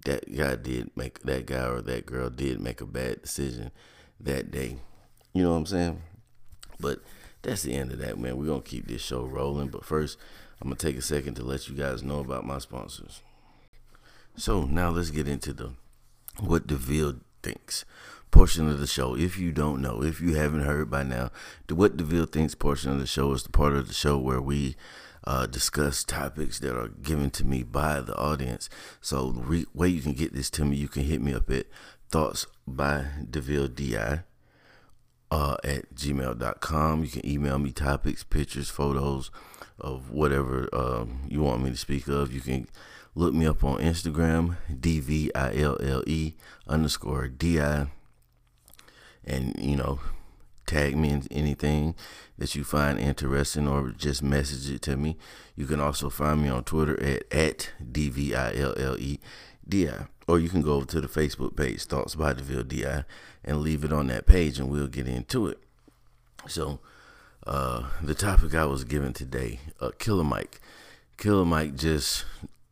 that 0.05 0.35
guy 0.35 0.55
did 0.55 0.91
make 0.95 1.19
that 1.23 1.45
guy 1.45 1.65
or 1.67 1.81
that 1.81 2.05
girl 2.05 2.29
did 2.29 2.59
make 2.59 2.81
a 2.81 2.85
bad 2.85 3.21
decision 3.21 3.71
that 4.19 4.51
day. 4.51 4.77
You 5.33 5.43
know 5.43 5.51
what 5.51 5.57
I'm 5.57 5.65
saying? 5.65 6.01
But 6.79 6.99
that's 7.41 7.63
the 7.63 7.73
end 7.73 7.91
of 7.91 7.99
that, 7.99 8.17
man. 8.17 8.37
We're 8.37 8.45
gonna 8.45 8.61
keep 8.61 8.87
this 8.87 9.01
show 9.01 9.25
rolling. 9.25 9.69
But 9.69 9.85
first, 9.85 10.17
I'm 10.61 10.69
gonna 10.69 10.75
take 10.75 10.97
a 10.97 11.01
second 11.01 11.35
to 11.35 11.43
let 11.43 11.67
you 11.67 11.75
guys 11.75 12.03
know 12.03 12.19
about 12.19 12.45
my 12.45 12.59
sponsors. 12.59 13.21
So 14.35 14.63
now 14.63 14.89
let's 14.89 15.11
get 15.11 15.27
into 15.27 15.53
the 15.53 15.71
what 16.41 16.67
DeVille 16.67 17.21
thinks 17.43 17.85
portion 18.31 18.69
of 18.69 18.79
the 18.79 18.87
show. 18.87 19.15
If 19.15 19.37
you 19.37 19.51
don't 19.51 19.81
know, 19.81 20.03
if 20.03 20.21
you 20.21 20.35
haven't 20.35 20.61
heard 20.61 20.89
by 20.89 21.03
now, 21.03 21.31
the 21.67 21.75
What 21.75 21.97
DeVille 21.97 22.25
Thinks 22.25 22.55
portion 22.55 22.91
of 22.91 22.99
the 22.99 23.07
show 23.07 23.31
is 23.33 23.43
the 23.43 23.49
part 23.49 23.73
of 23.73 23.87
the 23.87 23.93
show 23.93 24.17
where 24.17 24.41
we 24.41 24.75
uh, 25.25 25.45
discuss 25.45 26.03
topics 26.03 26.59
that 26.59 26.77
are 26.77 26.89
given 26.89 27.29
to 27.31 27.45
me 27.45 27.63
by 27.63 28.01
the 28.01 28.15
audience. 28.17 28.69
So 29.01 29.31
the 29.31 29.41
re- 29.41 29.65
way 29.73 29.89
you 29.89 30.01
can 30.01 30.13
get 30.13 30.33
this 30.33 30.49
to 30.51 30.65
me, 30.65 30.77
you 30.77 30.87
can 30.87 31.03
hit 31.03 31.21
me 31.21 31.33
up 31.33 31.49
at 31.49 31.67
thoughts 32.09 32.47
by 32.67 33.05
DeVille 33.29 33.67
DI 33.67 34.21
uh, 35.31 35.57
at 35.63 35.93
gmail.com. 35.93 37.03
You 37.03 37.09
can 37.09 37.25
email 37.25 37.59
me 37.59 37.71
topics, 37.71 38.23
pictures, 38.23 38.69
photos 38.69 39.31
of 39.79 40.11
whatever 40.11 40.69
um, 40.73 41.21
you 41.27 41.41
want 41.41 41.63
me 41.63 41.71
to 41.71 41.77
speak 41.77 42.07
of. 42.07 42.33
You 42.33 42.41
can 42.41 42.67
Look 43.15 43.33
me 43.33 43.45
up 43.45 43.63
on 43.63 43.79
Instagram, 43.79 44.57
D 44.79 44.99
V 44.99 45.31
I 45.33 45.55
L 45.55 45.77
L 45.81 46.03
E 46.07 46.35
underscore 46.67 47.27
D 47.27 47.59
I. 47.59 47.87
And, 49.25 49.55
you 49.59 49.75
know, 49.75 49.99
tag 50.69 50.95
me 50.95 51.09
in 51.09 51.27
anything 51.31 51.95
that 52.37 52.53
you 52.55 52.63
find 52.63 52.99
interesting 52.99 53.67
or 53.67 53.89
just 53.89 54.21
message 54.23 54.73
it 54.73 54.81
to 54.83 54.95
me. 54.95 55.17
You 55.55 55.65
can 55.65 55.79
also 55.79 56.09
find 56.09 56.43
me 56.43 56.49
on 56.49 56.63
Twitter 56.63 57.01
at, 57.03 57.23
at 57.33 57.71
D-V-I-L-L-E-D-I. 57.91 58.37
Or 60.27 60.39
you 60.39 60.47
can 60.49 60.61
go 60.61 60.73
over 60.73 60.85
to 60.85 61.01
the 61.01 61.07
Facebook 61.07 61.55
page, 61.57 61.85
Thoughts 61.85 62.13
by 62.15 62.33
DeVille 62.33 62.63
D.I., 62.63 63.03
and 63.43 63.61
leave 63.61 63.83
it 63.83 63.91
on 63.91 64.07
that 64.07 64.27
page 64.27 64.59
and 64.59 64.69
we'll 64.69 64.87
get 64.87 65.07
into 65.07 65.47
it. 65.47 65.59
So, 66.47 66.79
uh, 67.47 67.89
the 68.01 68.13
topic 68.13 68.53
I 68.53 68.65
was 68.65 68.83
given 68.83 69.13
today, 69.13 69.59
uh, 69.81 69.89
Killer 69.97 70.23
Mike. 70.23 70.61
Killer 71.17 71.45
Mike 71.45 71.75
just 71.75 72.25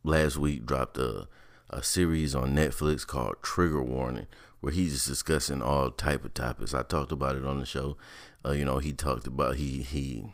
last 0.08 0.36
week 0.36 0.66
dropped 0.66 0.98
a, 0.98 1.28
a 1.70 1.82
series 1.82 2.34
on 2.34 2.54
Netflix 2.54 3.06
called 3.06 3.36
Trigger 3.42 3.82
Warning 3.82 4.26
where 4.60 4.72
he's 4.72 4.92
just 4.92 5.06
discussing 5.06 5.62
all 5.62 5.90
type 5.90 6.24
of 6.24 6.34
topics. 6.34 6.74
I 6.74 6.82
talked 6.82 7.12
about 7.12 7.36
it 7.36 7.44
on 7.44 7.60
the 7.60 7.66
show. 7.66 7.96
Uh, 8.44 8.52
you 8.52 8.64
know, 8.64 8.78
he 8.78 8.92
talked 8.92 9.26
about 9.26 9.56
he 9.56 9.82
he 9.82 10.32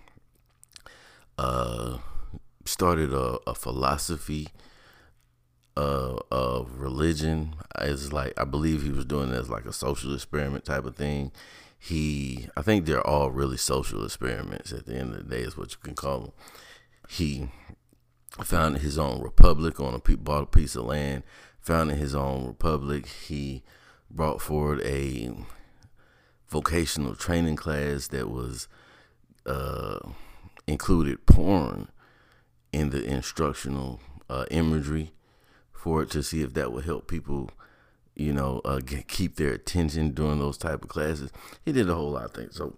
uh, 1.38 1.98
started 2.64 3.12
a, 3.12 3.38
a 3.46 3.54
philosophy 3.54 4.48
uh, 5.76 6.16
of 6.30 6.78
religion. 6.78 7.56
It's 7.80 8.12
like 8.12 8.32
I 8.38 8.44
believe 8.44 8.82
he 8.82 8.90
was 8.90 9.04
doing 9.04 9.32
as 9.32 9.50
like 9.50 9.66
a 9.66 9.72
social 9.72 10.14
experiment 10.14 10.64
type 10.64 10.84
of 10.84 10.96
thing. 10.96 11.32
He, 11.78 12.48
I 12.56 12.62
think 12.62 12.86
they're 12.86 13.06
all 13.06 13.30
really 13.30 13.58
social 13.58 14.04
experiments. 14.04 14.72
At 14.72 14.86
the 14.86 14.94
end 14.94 15.14
of 15.14 15.28
the 15.28 15.36
day, 15.36 15.42
is 15.42 15.56
what 15.56 15.72
you 15.72 15.78
can 15.82 15.94
call 15.94 16.20
them. 16.20 16.32
He 17.10 17.50
founded 18.42 18.82
his 18.82 18.98
own 18.98 19.22
republic 19.22 19.80
on 19.80 19.94
a 19.94 20.16
bought 20.16 20.42
a 20.42 20.46
piece 20.46 20.74
of 20.74 20.84
land. 20.86 21.22
Founded 21.60 21.98
his 21.98 22.14
own 22.14 22.46
republic. 22.46 23.06
He 23.06 23.62
brought 24.10 24.40
forward 24.40 24.80
a 24.82 25.32
vocational 26.48 27.14
training 27.14 27.56
class 27.56 28.08
that 28.08 28.28
was 28.28 28.68
uh, 29.46 29.98
included 30.66 31.26
porn 31.26 31.88
in 32.72 32.90
the 32.90 33.04
instructional 33.04 34.00
uh, 34.28 34.44
imagery 34.50 35.12
for 35.72 36.02
it 36.02 36.10
to 36.10 36.22
see 36.22 36.42
if 36.42 36.54
that 36.54 36.72
would 36.72 36.84
help 36.84 37.06
people, 37.08 37.50
you 38.14 38.32
know, 38.32 38.60
uh, 38.64 38.78
get, 38.78 39.06
keep 39.08 39.36
their 39.36 39.52
attention 39.52 40.10
during 40.10 40.38
those 40.38 40.56
type 40.58 40.82
of 40.82 40.88
classes. 40.88 41.30
He 41.64 41.72
did 41.72 41.88
a 41.88 41.94
whole 41.94 42.12
lot 42.12 42.26
of 42.26 42.32
things. 42.32 42.56
So 42.56 42.76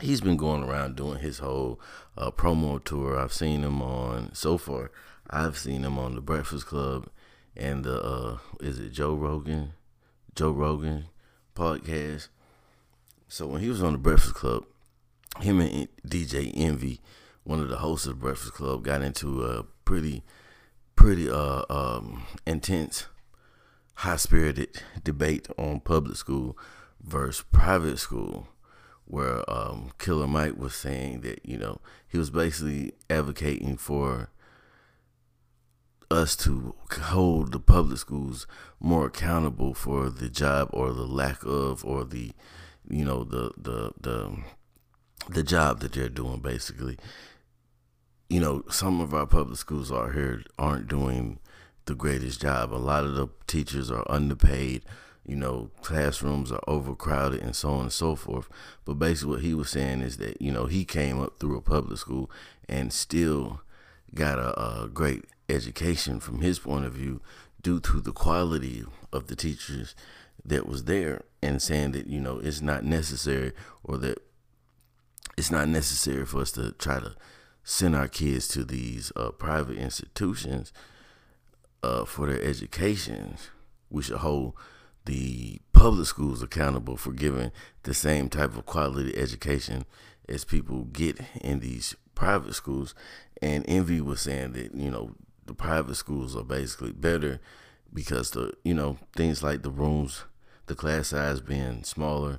he's 0.00 0.20
been 0.20 0.36
going 0.36 0.62
around 0.62 0.96
doing 0.96 1.18
his 1.18 1.38
whole 1.38 1.80
uh, 2.16 2.30
promo 2.30 2.82
tour. 2.82 3.18
I've 3.18 3.32
seen 3.32 3.62
him 3.62 3.82
on 3.82 4.34
so 4.34 4.58
far. 4.58 4.90
I've 5.28 5.58
seen 5.58 5.84
him 5.84 5.98
on 5.98 6.14
the 6.14 6.20
Breakfast 6.20 6.66
Club 6.66 7.08
and 7.56 7.84
the 7.84 8.02
uh, 8.02 8.38
is 8.60 8.78
it 8.78 8.92
Joe 8.92 9.14
Rogan 9.14 9.72
Joe 10.34 10.50
Rogan 10.52 11.06
podcast. 11.54 12.28
So 13.28 13.46
when 13.46 13.62
he 13.62 13.68
was 13.68 13.82
on 13.82 13.92
the 13.92 13.98
Breakfast 13.98 14.34
Club, 14.34 14.64
him 15.40 15.60
and 15.60 15.88
DJ 16.06 16.52
Envy, 16.54 17.00
one 17.44 17.60
of 17.60 17.68
the 17.68 17.78
hosts 17.78 18.06
of 18.06 18.14
the 18.14 18.20
Breakfast 18.20 18.52
Club, 18.52 18.84
got 18.84 19.02
into 19.02 19.44
a 19.44 19.64
pretty, 19.84 20.22
pretty 20.94 21.28
uh 21.28 21.62
um 21.70 22.26
intense, 22.46 23.06
high 23.94 24.16
spirited 24.16 24.82
debate 25.02 25.48
on 25.58 25.80
public 25.80 26.16
school 26.16 26.56
versus 27.02 27.44
private 27.50 27.98
school, 27.98 28.48
where 29.06 29.48
um 29.50 29.90
Killer 29.98 30.26
Mike 30.26 30.56
was 30.56 30.74
saying 30.74 31.20
that 31.20 31.40
you 31.44 31.56
know 31.56 31.80
he 32.08 32.18
was 32.18 32.30
basically 32.30 32.92
advocating 33.08 33.76
for 33.76 34.30
us 36.10 36.36
to 36.36 36.74
hold 36.90 37.52
the 37.52 37.60
public 37.60 37.98
schools 37.98 38.46
more 38.78 39.06
accountable 39.06 39.74
for 39.74 40.08
the 40.08 40.28
job 40.28 40.68
or 40.72 40.92
the 40.92 41.06
lack 41.06 41.42
of 41.44 41.84
or 41.84 42.04
the 42.04 42.32
you 42.88 43.04
know 43.04 43.24
the 43.24 43.52
the 43.56 43.92
the 44.00 44.36
the 45.28 45.42
job 45.42 45.80
that 45.80 45.92
they're 45.92 46.08
doing 46.08 46.40
basically. 46.40 46.98
You 48.28 48.40
know 48.40 48.64
some 48.70 49.00
of 49.00 49.14
our 49.14 49.26
public 49.26 49.58
schools 49.58 49.90
out 49.92 50.14
here 50.14 50.42
aren't 50.58 50.88
doing 50.88 51.38
the 51.86 51.94
greatest 51.94 52.40
job. 52.40 52.72
A 52.72 52.76
lot 52.76 53.04
of 53.04 53.14
the 53.14 53.28
teachers 53.46 53.90
are 53.90 54.04
underpaid 54.08 54.82
you 55.26 55.36
know 55.36 55.70
classrooms 55.82 56.52
are 56.52 56.62
overcrowded 56.66 57.40
and 57.42 57.54
so 57.54 57.70
on 57.70 57.82
and 57.82 57.92
so 57.92 58.14
forth. 58.14 58.48
But 58.84 58.94
basically 58.94 59.34
what 59.34 59.42
he 59.42 59.54
was 59.54 59.70
saying 59.70 60.00
is 60.00 60.16
that 60.18 60.40
you 60.40 60.52
know 60.52 60.66
he 60.66 60.84
came 60.84 61.20
up 61.20 61.38
through 61.38 61.56
a 61.56 61.62
public 61.62 61.98
school 61.98 62.30
and 62.68 62.92
still 62.92 63.60
got 64.14 64.38
a, 64.38 64.82
a 64.82 64.88
great 64.88 65.24
education 65.48 66.20
from 66.20 66.40
his 66.40 66.58
point 66.58 66.84
of 66.84 66.92
view 66.92 67.20
due 67.62 67.80
to 67.80 68.00
the 68.00 68.12
quality 68.12 68.84
of 69.12 69.26
the 69.26 69.36
teachers 69.36 69.94
that 70.44 70.66
was 70.66 70.84
there 70.84 71.24
and 71.42 71.60
saying 71.60 71.92
that 71.92 72.06
you 72.06 72.20
know 72.20 72.38
it's 72.38 72.60
not 72.60 72.84
necessary 72.84 73.52
or 73.82 73.96
that 73.98 74.18
it's 75.36 75.50
not 75.50 75.68
necessary 75.68 76.24
for 76.24 76.40
us 76.40 76.52
to 76.52 76.72
try 76.72 76.98
to 77.00 77.14
send 77.64 77.94
our 77.96 78.08
kids 78.08 78.46
to 78.46 78.64
these 78.64 79.12
uh, 79.16 79.30
private 79.30 79.76
institutions 79.76 80.72
uh, 81.82 82.04
for 82.04 82.26
their 82.26 82.42
education 82.42 83.36
we 83.90 84.02
should 84.02 84.18
hold 84.18 84.54
the 85.06 85.60
public 85.72 86.06
schools 86.06 86.42
accountable 86.42 86.96
for 86.96 87.12
giving 87.12 87.50
the 87.84 87.94
same 87.94 88.28
type 88.28 88.56
of 88.56 88.66
quality 88.66 89.16
education 89.16 89.84
as 90.28 90.44
people 90.44 90.84
get 90.84 91.18
in 91.40 91.60
these 91.60 91.94
private 92.14 92.54
schools 92.54 92.94
and 93.42 93.64
envy 93.68 94.00
was 94.00 94.20
saying 94.20 94.52
that 94.52 94.74
you 94.74 94.90
know 94.90 95.14
the 95.46 95.54
private 95.54 95.94
schools 95.94 96.36
are 96.36 96.44
basically 96.44 96.92
better 96.92 97.40
because 97.92 98.32
the 98.32 98.52
you 98.64 98.74
know 98.74 98.98
things 99.14 99.42
like 99.42 99.62
the 99.62 99.70
rooms, 99.70 100.24
the 100.66 100.74
class 100.74 101.08
size 101.08 101.40
being 101.40 101.84
smaller, 101.84 102.38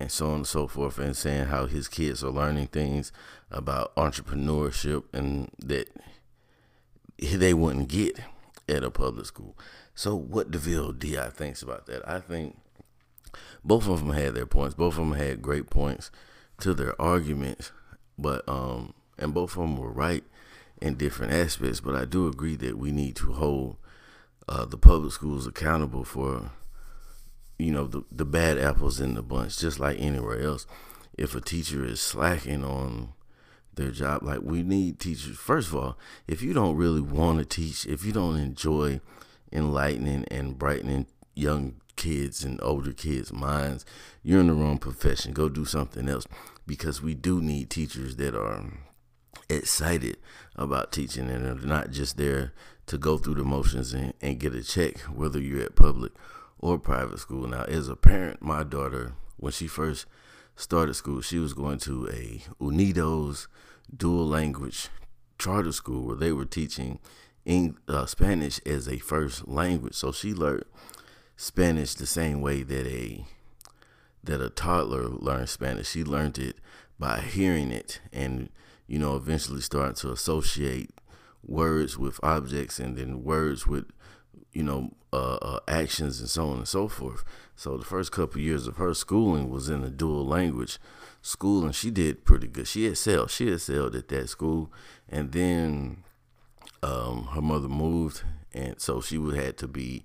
and 0.00 0.10
so 0.10 0.28
on 0.28 0.36
and 0.36 0.46
so 0.46 0.66
forth, 0.66 0.98
and 0.98 1.16
saying 1.16 1.46
how 1.46 1.66
his 1.66 1.88
kids 1.88 2.24
are 2.24 2.30
learning 2.30 2.68
things 2.68 3.12
about 3.50 3.94
entrepreneurship 3.96 5.04
and 5.12 5.50
that 5.58 5.88
they 7.18 7.54
wouldn't 7.54 7.88
get 7.88 8.18
at 8.68 8.82
a 8.82 8.90
public 8.90 9.26
school. 9.26 9.56
So 9.94 10.14
what 10.14 10.50
DeVille 10.50 10.92
Di 10.92 11.28
thinks 11.30 11.62
about 11.62 11.86
that, 11.86 12.06
I 12.08 12.20
think 12.20 12.58
both 13.64 13.88
of 13.88 14.00
them 14.00 14.14
had 14.14 14.34
their 14.34 14.46
points. 14.46 14.74
Both 14.74 14.94
of 14.94 15.08
them 15.08 15.14
had 15.14 15.42
great 15.42 15.70
points 15.70 16.10
to 16.60 16.74
their 16.74 17.00
arguments, 17.00 17.72
but 18.18 18.48
um, 18.48 18.94
and 19.18 19.34
both 19.34 19.52
of 19.52 19.62
them 19.62 19.76
were 19.76 19.92
right 19.92 20.24
in 20.80 20.96
different 20.96 21.32
aspects, 21.32 21.80
but 21.80 21.94
I 21.94 22.04
do 22.04 22.26
agree 22.26 22.56
that 22.56 22.76
we 22.76 22.90
need 22.90 23.14
to 23.16 23.32
hold 23.32 23.76
uh, 24.48 24.64
the 24.64 24.76
public 24.76 25.12
schools 25.12 25.46
accountable 25.46 26.04
for, 26.04 26.50
you 27.58 27.70
know, 27.70 27.86
the, 27.86 28.02
the 28.10 28.24
bad 28.24 28.58
apples 28.58 29.00
in 29.00 29.14
the 29.14 29.22
bunch, 29.22 29.58
just 29.58 29.78
like 29.78 30.00
anywhere 30.00 30.40
else. 30.40 30.66
If 31.16 31.36
a 31.36 31.40
teacher 31.40 31.84
is 31.84 32.00
slacking 32.00 32.64
on 32.64 33.12
their 33.74 33.90
job, 33.90 34.24
like 34.24 34.40
we 34.42 34.64
need 34.64 34.98
teachers. 34.98 35.36
First 35.36 35.68
of 35.68 35.76
all, 35.76 35.98
if 36.26 36.42
you 36.42 36.52
don't 36.52 36.76
really 36.76 37.00
want 37.00 37.38
to 37.38 37.44
teach, 37.44 37.86
if 37.86 38.04
you 38.04 38.12
don't 38.12 38.36
enjoy 38.36 39.00
enlightening 39.52 40.24
and 40.30 40.58
brightening 40.58 41.06
young 41.34 41.74
kids 41.96 42.44
and 42.44 42.60
older 42.62 42.92
kids' 42.92 43.32
minds, 43.32 43.84
you're 44.22 44.40
in 44.40 44.48
the 44.48 44.54
wrong 44.54 44.78
profession. 44.78 45.32
Go 45.32 45.48
do 45.48 45.64
something 45.64 46.08
else 46.08 46.26
because 46.66 47.02
we 47.02 47.14
do 47.14 47.40
need 47.40 47.70
teachers 47.70 48.16
that 48.16 48.34
are 48.34 48.64
excited 49.48 50.16
about 50.56 50.92
teaching 50.92 51.30
and 51.30 51.46
are 51.46 51.66
not 51.66 51.90
just 51.90 52.16
there 52.16 52.52
to 52.86 52.98
go 52.98 53.18
through 53.18 53.34
the 53.34 53.44
motions 53.44 53.92
and, 53.92 54.12
and 54.20 54.40
get 54.40 54.54
a 54.54 54.62
check, 54.62 54.98
whether 55.00 55.40
you're 55.40 55.62
at 55.62 55.76
public 55.76 56.12
or 56.58 56.78
private 56.78 57.18
school. 57.18 57.46
Now, 57.46 57.64
as 57.64 57.88
a 57.88 57.96
parent, 57.96 58.42
my 58.42 58.62
daughter, 58.62 59.12
when 59.36 59.52
she 59.52 59.66
first 59.66 60.06
started 60.56 60.94
school, 60.94 61.20
she 61.20 61.38
was 61.38 61.54
going 61.54 61.78
to 61.80 62.08
a 62.08 62.42
Unidos 62.60 63.46
dual 63.94 64.26
language 64.26 64.88
charter 65.38 65.72
school 65.72 66.06
where 66.06 66.16
they 66.16 66.32
were 66.32 66.44
teaching 66.44 66.98
in, 67.44 67.76
uh, 67.88 68.06
Spanish 68.06 68.60
as 68.66 68.88
a 68.88 68.98
first 68.98 69.48
language. 69.48 69.94
So 69.94 70.12
she 70.12 70.32
learned 70.32 70.64
Spanish 71.36 71.94
the 71.94 72.06
same 72.06 72.40
way 72.40 72.62
that 72.62 72.86
a 72.86 73.24
that 74.24 74.40
a 74.40 74.50
toddler 74.50 75.08
learns 75.08 75.50
Spanish. 75.50 75.90
She 75.90 76.04
learned 76.04 76.38
it 76.38 76.58
by 76.96 77.20
hearing 77.20 77.72
it 77.72 78.00
and 78.12 78.50
you 78.92 78.98
know, 78.98 79.16
eventually 79.16 79.62
start 79.62 79.96
to 79.96 80.12
associate 80.12 80.90
words 81.42 81.96
with 81.96 82.22
objects 82.22 82.78
and 82.78 82.96
then 82.96 83.24
words 83.24 83.66
with, 83.66 83.86
you 84.52 84.62
know, 84.62 84.92
uh, 85.14 85.36
uh, 85.36 85.60
actions 85.66 86.20
and 86.20 86.28
so 86.28 86.50
on 86.50 86.58
and 86.58 86.68
so 86.68 86.88
forth. 86.88 87.24
So 87.56 87.78
the 87.78 87.86
first 87.86 88.12
couple 88.12 88.36
of 88.36 88.44
years 88.44 88.66
of 88.66 88.76
her 88.76 88.92
schooling 88.92 89.48
was 89.48 89.70
in 89.70 89.82
a 89.82 89.88
dual 89.88 90.26
language 90.26 90.78
school, 91.22 91.64
and 91.64 91.74
she 91.74 91.90
did 91.90 92.26
pretty 92.26 92.48
good. 92.48 92.68
She 92.68 92.86
excelled. 92.86 93.30
She 93.30 93.48
excelled 93.50 93.94
at 93.94 94.08
that 94.08 94.28
school, 94.28 94.70
and 95.08 95.32
then 95.32 96.04
um, 96.82 97.28
her 97.32 97.42
mother 97.42 97.68
moved, 97.68 98.22
and 98.52 98.80
so 98.80 99.00
she 99.00 99.18
would 99.18 99.34
had 99.36 99.56
to 99.58 99.68
be 99.68 100.04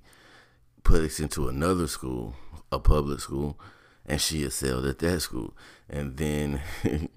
put 0.83 1.19
into 1.19 1.47
another 1.47 1.87
school, 1.87 2.35
a 2.71 2.79
public 2.79 3.19
school, 3.19 3.59
and 4.05 4.21
she 4.21 4.43
excelled 4.43 4.85
at 4.85 4.99
that 4.99 5.19
school. 5.21 5.53
And 5.89 6.17
then 6.17 6.61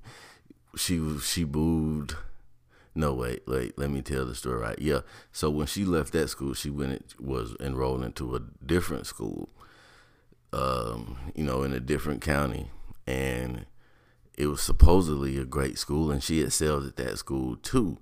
she 0.76 1.18
she 1.20 1.44
moved. 1.44 2.16
No 2.94 3.14
wait, 3.14 3.44
wait. 3.46 3.78
Let 3.78 3.90
me 3.90 4.02
tell 4.02 4.26
the 4.26 4.34
story 4.34 4.58
right. 4.60 4.78
Yeah. 4.78 5.00
So 5.30 5.48
when 5.48 5.66
she 5.66 5.84
left 5.84 6.12
that 6.14 6.28
school, 6.28 6.54
she 6.54 6.70
went 6.70 7.14
was 7.20 7.54
enrolled 7.60 8.02
into 8.02 8.34
a 8.34 8.40
different 8.64 9.06
school. 9.06 9.48
Um, 10.52 11.16
you 11.36 11.44
know, 11.44 11.62
in 11.62 11.72
a 11.72 11.78
different 11.78 12.22
county, 12.22 12.70
and 13.06 13.66
it 14.36 14.46
was 14.46 14.60
supposedly 14.60 15.38
a 15.38 15.44
great 15.44 15.78
school, 15.78 16.10
and 16.10 16.20
she 16.20 16.40
excelled 16.40 16.86
at 16.86 16.96
that 16.96 17.18
school 17.18 17.54
too. 17.56 17.98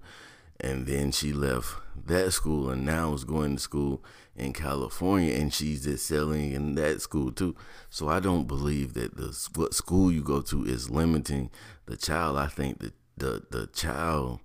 And 0.60 0.86
then 0.86 1.12
she 1.12 1.32
left 1.32 1.76
that 2.06 2.32
school 2.32 2.70
and 2.70 2.84
now 2.84 3.12
is 3.14 3.24
going 3.24 3.56
to 3.56 3.62
school 3.62 4.02
in 4.36 4.52
California, 4.52 5.34
and 5.34 5.52
she's 5.52 5.86
excelling 5.86 6.52
in 6.52 6.74
that 6.76 7.00
school 7.02 7.32
too. 7.32 7.56
So 7.90 8.08
I 8.08 8.20
don't 8.20 8.46
believe 8.46 8.94
that 8.94 9.16
the 9.16 9.36
what 9.54 9.74
school 9.74 10.12
you 10.12 10.22
go 10.22 10.40
to 10.42 10.64
is 10.64 10.90
limiting 10.90 11.50
the 11.86 11.96
child. 11.96 12.38
I 12.38 12.46
think 12.46 12.78
that 12.80 12.92
the 13.16 13.42
the 13.50 13.66
child 13.68 14.40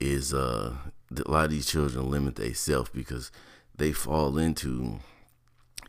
is 0.00 0.32
uh 0.34 0.74
a 1.10 1.30
lot 1.30 1.46
of 1.46 1.50
these 1.50 1.66
children 1.66 2.10
limit 2.10 2.36
themselves 2.36 2.90
because 2.92 3.30
they 3.76 3.92
fall 3.92 4.38
into 4.38 4.98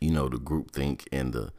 you 0.00 0.10
know 0.10 0.28
the 0.28 0.38
group 0.38 0.70
think 0.70 1.08
and 1.10 1.32
the 1.32 1.52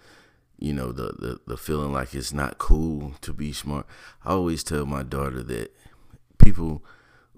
you 0.59 0.73
know 0.73 0.91
the, 0.91 1.13
the 1.19 1.39
the 1.47 1.57
feeling 1.57 1.91
like 1.91 2.13
it's 2.13 2.33
not 2.33 2.57
cool 2.57 3.13
to 3.21 3.33
be 3.33 3.51
smart. 3.53 3.85
I 4.23 4.31
always 4.31 4.63
tell 4.63 4.85
my 4.85 5.03
daughter 5.03 5.41
that 5.43 5.75
people 6.37 6.83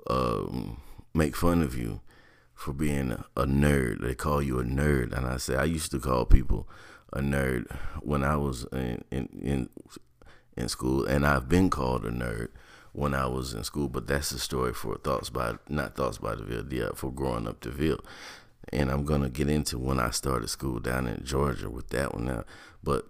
um, 0.07 0.81
make 1.13 1.35
fun 1.35 1.61
of 1.61 1.77
you 1.77 2.01
for 2.53 2.73
being 2.73 3.11
a 3.35 3.45
nerd. 3.45 4.01
They 4.01 4.15
call 4.15 4.41
you 4.41 4.59
a 4.59 4.63
nerd, 4.63 5.13
and 5.13 5.25
I 5.25 5.37
say 5.37 5.55
I 5.55 5.63
used 5.63 5.91
to 5.91 5.99
call 5.99 6.25
people 6.25 6.67
a 7.13 7.19
nerd 7.19 7.71
when 8.01 8.23
I 8.23 8.35
was 8.37 8.65
in 8.71 9.03
in 9.11 9.27
in, 9.41 9.69
in 10.55 10.69
school, 10.69 11.05
and 11.05 11.25
I've 11.25 11.49
been 11.49 11.69
called 11.69 12.05
a 12.05 12.11
nerd 12.11 12.49
when 12.93 13.13
I 13.13 13.25
was 13.27 13.53
in 13.53 13.63
school. 13.63 13.89
But 13.89 14.07
that's 14.07 14.31
a 14.31 14.39
story 14.39 14.73
for 14.73 14.95
thoughts 14.97 15.29
by 15.29 15.55
not 15.67 15.95
thoughts 15.95 16.19
by 16.19 16.35
DeVille, 16.35 16.71
yeah, 16.71 16.89
for 16.95 17.11
growing 17.11 17.47
up 17.47 17.59
DeVille. 17.61 18.03
And 18.71 18.91
I'm 18.91 19.05
gonna 19.05 19.29
get 19.29 19.49
into 19.49 19.77
when 19.79 19.99
I 19.99 20.11
started 20.11 20.47
school 20.49 20.79
down 20.79 21.07
in 21.07 21.23
Georgia 21.23 21.69
with 21.69 21.89
that 21.89 22.13
one 22.13 22.25
now. 22.25 22.43
But 22.83 23.07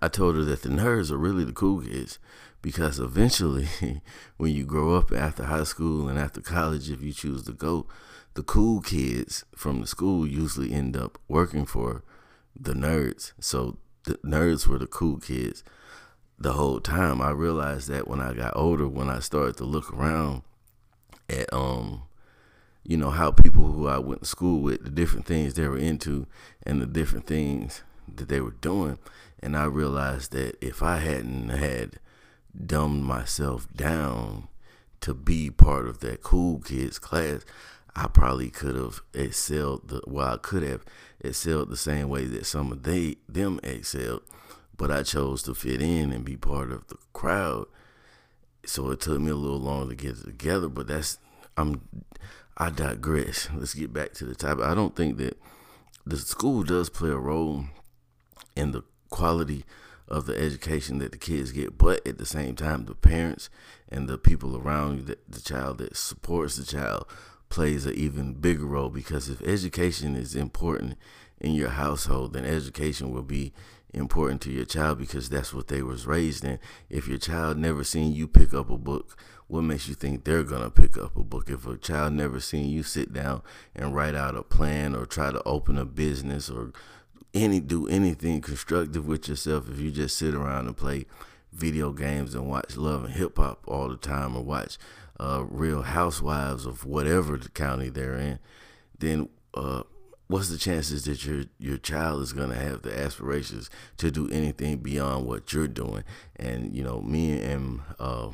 I 0.00 0.08
told 0.08 0.36
her 0.36 0.44
that 0.44 0.62
the 0.62 0.68
nerds 0.68 1.10
are 1.10 1.16
really 1.16 1.44
the 1.44 1.52
cool 1.52 1.80
kids 1.80 2.18
because 2.62 2.98
eventually, 2.98 3.68
when 4.36 4.52
you 4.52 4.64
grow 4.64 4.96
up 4.96 5.12
after 5.12 5.44
high 5.44 5.64
school 5.64 6.08
and 6.08 6.18
after 6.18 6.40
college, 6.40 6.90
if 6.90 7.02
you 7.02 7.12
choose 7.12 7.44
to 7.44 7.52
go, 7.52 7.86
the 8.34 8.42
cool 8.42 8.80
kids 8.80 9.44
from 9.54 9.80
the 9.80 9.86
school 9.86 10.26
usually 10.26 10.72
end 10.72 10.96
up 10.96 11.18
working 11.28 11.64
for 11.64 12.02
the 12.58 12.74
nerds. 12.74 13.32
So 13.40 13.78
the 14.04 14.14
nerds 14.18 14.66
were 14.66 14.78
the 14.78 14.86
cool 14.86 15.18
kids 15.18 15.64
the 16.38 16.52
whole 16.52 16.80
time. 16.80 17.20
I 17.20 17.30
realized 17.30 17.88
that 17.88 18.08
when 18.08 18.20
I 18.20 18.34
got 18.34 18.56
older, 18.56 18.86
when 18.86 19.08
I 19.08 19.20
started 19.20 19.56
to 19.58 19.64
look 19.64 19.92
around 19.92 20.42
at 21.28 21.52
um 21.52 22.02
you 22.84 22.96
know 22.96 23.10
how 23.10 23.32
people 23.32 23.64
who 23.64 23.88
I 23.88 23.98
went 23.98 24.20
to 24.20 24.26
school 24.26 24.60
with, 24.60 24.84
the 24.84 24.90
different 24.90 25.26
things 25.26 25.54
they 25.54 25.66
were 25.66 25.78
into 25.78 26.26
and 26.62 26.80
the 26.80 26.86
different 26.86 27.26
things 27.26 27.82
that 28.14 28.28
they 28.28 28.40
were 28.40 28.52
doing, 28.52 28.98
and 29.40 29.56
I 29.56 29.64
realized 29.64 30.32
that 30.32 30.56
if 30.64 30.82
I 30.82 30.98
hadn't 30.98 31.50
had 31.50 31.98
dumbed 32.54 33.04
myself 33.04 33.68
down 33.74 34.48
to 35.00 35.14
be 35.14 35.50
part 35.50 35.86
of 35.86 36.00
that 36.00 36.22
cool 36.22 36.60
kids 36.60 36.98
class, 36.98 37.44
I 37.94 38.08
probably 38.08 38.50
could 38.50 38.76
have 38.76 39.00
excelled 39.14 39.88
the 39.88 40.02
well, 40.06 40.34
I 40.34 40.36
could 40.36 40.62
have 40.62 40.84
excelled 41.20 41.70
the 41.70 41.76
same 41.76 42.08
way 42.08 42.24
that 42.24 42.46
some 42.46 42.72
of 42.72 42.82
they 42.82 43.16
them 43.28 43.60
excelled 43.62 44.22
but 44.76 44.90
I 44.90 45.02
chose 45.02 45.42
to 45.44 45.54
fit 45.54 45.80
in 45.80 46.12
and 46.12 46.24
be 46.24 46.36
part 46.36 46.70
of 46.70 46.86
the 46.88 46.96
crowd. 47.12 47.66
So 48.64 48.90
it 48.90 49.00
took 49.00 49.20
me 49.20 49.30
a 49.30 49.36
little 49.36 49.60
longer 49.60 49.94
to 49.94 50.02
get 50.02 50.24
together, 50.24 50.68
but 50.68 50.88
that's 50.88 51.18
I'm 51.56 51.82
I 52.56 52.70
digress. 52.70 53.48
Let's 53.54 53.74
get 53.74 53.92
back 53.92 54.12
to 54.14 54.24
the 54.24 54.34
topic. 54.34 54.64
I 54.64 54.74
don't 54.74 54.96
think 54.96 55.18
that 55.18 55.38
the 56.04 56.16
school 56.16 56.62
does 56.62 56.90
play 56.90 57.10
a 57.10 57.16
role 57.16 57.64
in 58.54 58.72
the 58.72 58.82
quality 59.16 59.64
of 60.08 60.26
the 60.26 60.36
education 60.38 60.98
that 60.98 61.10
the 61.10 61.18
kids 61.18 61.50
get, 61.50 61.78
but 61.78 62.06
at 62.06 62.18
the 62.18 62.26
same 62.26 62.54
time, 62.54 62.84
the 62.84 62.94
parents 62.94 63.48
and 63.88 64.08
the 64.08 64.18
people 64.18 64.56
around 64.56 64.96
you, 64.98 65.02
the, 65.02 65.18
the 65.26 65.40
child 65.40 65.78
that 65.78 65.96
supports 65.96 66.56
the 66.56 66.64
child, 66.64 67.06
plays 67.48 67.86
an 67.86 67.94
even 67.94 68.34
bigger 68.34 68.66
role 68.66 68.90
because 68.90 69.30
if 69.30 69.40
education 69.42 70.14
is 70.16 70.36
important 70.36 70.98
in 71.40 71.52
your 71.52 71.70
household, 71.70 72.34
then 72.34 72.44
education 72.44 73.10
will 73.10 73.22
be 73.22 73.54
important 73.94 74.42
to 74.42 74.50
your 74.52 74.66
child 74.66 74.98
because 74.98 75.30
that's 75.30 75.54
what 75.54 75.68
they 75.68 75.80
was 75.80 76.06
raised 76.06 76.44
in. 76.44 76.58
If 76.90 77.08
your 77.08 77.18
child 77.18 77.56
never 77.56 77.84
seen 77.84 78.12
you 78.12 78.28
pick 78.28 78.52
up 78.52 78.68
a 78.68 78.76
book, 78.76 79.16
what 79.46 79.62
makes 79.62 79.88
you 79.88 79.94
think 79.94 80.24
they're 80.24 80.42
gonna 80.42 80.70
pick 80.70 80.98
up 80.98 81.16
a 81.16 81.22
book? 81.22 81.48
If 81.48 81.66
a 81.66 81.78
child 81.78 82.12
never 82.12 82.38
seen 82.38 82.68
you 82.68 82.82
sit 82.82 83.14
down 83.14 83.40
and 83.74 83.94
write 83.94 84.14
out 84.14 84.36
a 84.36 84.42
plan 84.42 84.94
or 84.94 85.06
try 85.06 85.32
to 85.32 85.42
open 85.44 85.78
a 85.78 85.86
business 85.86 86.50
or 86.50 86.72
any 87.34 87.60
do 87.60 87.86
anything 87.88 88.40
constructive 88.40 89.06
with 89.06 89.28
yourself, 89.28 89.68
if 89.70 89.78
you 89.78 89.90
just 89.90 90.16
sit 90.16 90.34
around 90.34 90.66
and 90.66 90.76
play 90.76 91.06
video 91.52 91.92
games 91.92 92.34
and 92.34 92.48
watch 92.48 92.76
love 92.76 93.04
and 93.04 93.14
hip 93.14 93.36
hop 93.38 93.62
all 93.66 93.88
the 93.88 93.96
time 93.96 94.36
or 94.36 94.42
watch 94.42 94.78
uh, 95.18 95.44
Real 95.48 95.82
Housewives 95.82 96.66
of 96.66 96.84
whatever 96.84 97.36
the 97.36 97.48
county 97.48 97.88
they're 97.88 98.16
in, 98.16 98.38
then 98.98 99.28
uh, 99.54 99.82
what's 100.28 100.48
the 100.48 100.58
chances 100.58 101.04
that 101.04 101.24
your 101.24 101.44
your 101.58 101.78
child 101.78 102.22
is 102.22 102.32
going 102.32 102.50
to 102.50 102.56
have 102.56 102.82
the 102.82 102.98
aspirations 102.98 103.70
to 103.96 104.10
do 104.10 104.28
anything 104.30 104.78
beyond 104.78 105.26
what 105.26 105.52
you're 105.52 105.68
doing? 105.68 106.04
And 106.36 106.74
you 106.74 106.82
know, 106.82 107.00
me 107.00 107.40
and 107.40 107.80
uh, 107.98 108.30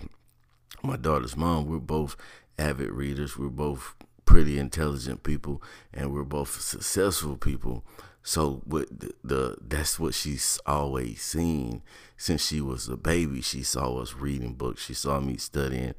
my 0.83 0.97
daughter's 0.97 1.37
mom, 1.37 1.67
we're 1.67 1.79
both 1.79 2.17
avid 2.59 2.91
readers. 2.91 3.37
We're 3.37 3.49
both 3.49 3.95
pretty 4.33 4.59
intelligent 4.59 5.23
people, 5.23 5.63
and 5.93 6.11
we're 6.11 6.23
both 6.23 6.59
successful 6.59 7.37
people. 7.37 7.85
So, 8.23 8.63
with 8.67 9.01
the, 9.01 9.13
the 9.23 9.57
that's 9.61 10.01
what 10.01 10.15
she's 10.15 10.59
always 10.65 11.21
seen 11.21 11.83
since 12.17 12.47
she 12.47 12.63
was 12.63 12.89
a 12.89 12.97
baby. 12.97 13.43
She 13.43 13.63
saw 13.63 13.99
us 13.99 14.15
reading 14.15 14.55
books. 14.55 14.85
She 14.87 14.95
saw 14.95 15.21
me 15.21 15.37
studying 15.37 15.95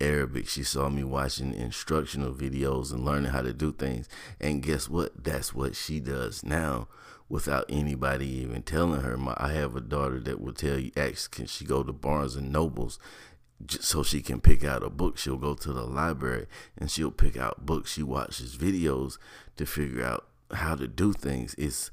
Arabic. 0.00 0.48
She 0.48 0.64
saw 0.64 0.88
me 0.88 1.04
watching 1.04 1.54
instructional 1.54 2.32
videos 2.32 2.92
and 2.92 3.04
learning 3.04 3.30
how 3.30 3.42
to 3.42 3.52
do 3.52 3.72
things. 3.72 4.08
And 4.40 4.64
guess 4.64 4.88
what? 4.88 5.22
That's 5.22 5.54
what 5.54 5.76
she 5.76 6.00
does 6.00 6.42
now 6.42 6.88
without 7.28 7.66
anybody 7.68 8.26
even 8.26 8.62
telling 8.62 9.02
her. 9.02 9.16
My, 9.16 9.34
I 9.36 9.52
have 9.52 9.76
a 9.76 9.80
daughter 9.80 10.18
that 10.20 10.40
will 10.40 10.54
tell 10.54 10.78
you, 10.78 10.90
ask, 10.96 11.30
can 11.30 11.46
she 11.46 11.64
go 11.64 11.84
to 11.84 11.92
Barnes 11.92 12.34
and 12.34 12.50
Nobles 12.50 12.98
so 13.68 14.02
she 14.02 14.20
can 14.20 14.40
pick 14.40 14.64
out 14.64 14.82
a 14.82 14.90
book? 14.90 15.18
She'll 15.18 15.36
go 15.36 15.54
to 15.54 15.72
the 15.72 15.84
library 15.84 16.46
and 16.76 16.90
she'll 16.90 17.10
pick 17.10 17.36
out 17.36 17.66
books. 17.66 17.92
She 17.92 18.02
watches 18.02 18.56
videos 18.56 19.18
to 19.56 19.66
figure 19.66 20.04
out 20.04 20.26
how 20.52 20.74
to 20.76 20.86
do 20.86 21.12
things. 21.12 21.54
It's 21.58 21.90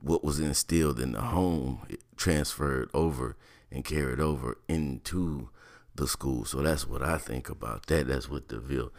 what 0.00 0.24
was 0.24 0.40
instilled 0.40 1.00
in 1.00 1.12
the 1.12 1.20
home, 1.20 1.86
transferred 2.16 2.90
over 2.92 3.36
and 3.70 3.84
carried 3.84 4.20
over 4.20 4.58
into 4.68 5.48
the 5.94 6.06
school. 6.06 6.44
So 6.44 6.62
that's 6.62 6.86
what 6.86 7.02
I 7.02 7.18
think 7.18 7.48
about 7.48 7.86
that. 7.86 8.08
That's 8.08 8.30
what 8.30 8.48
DeVille 8.48 8.92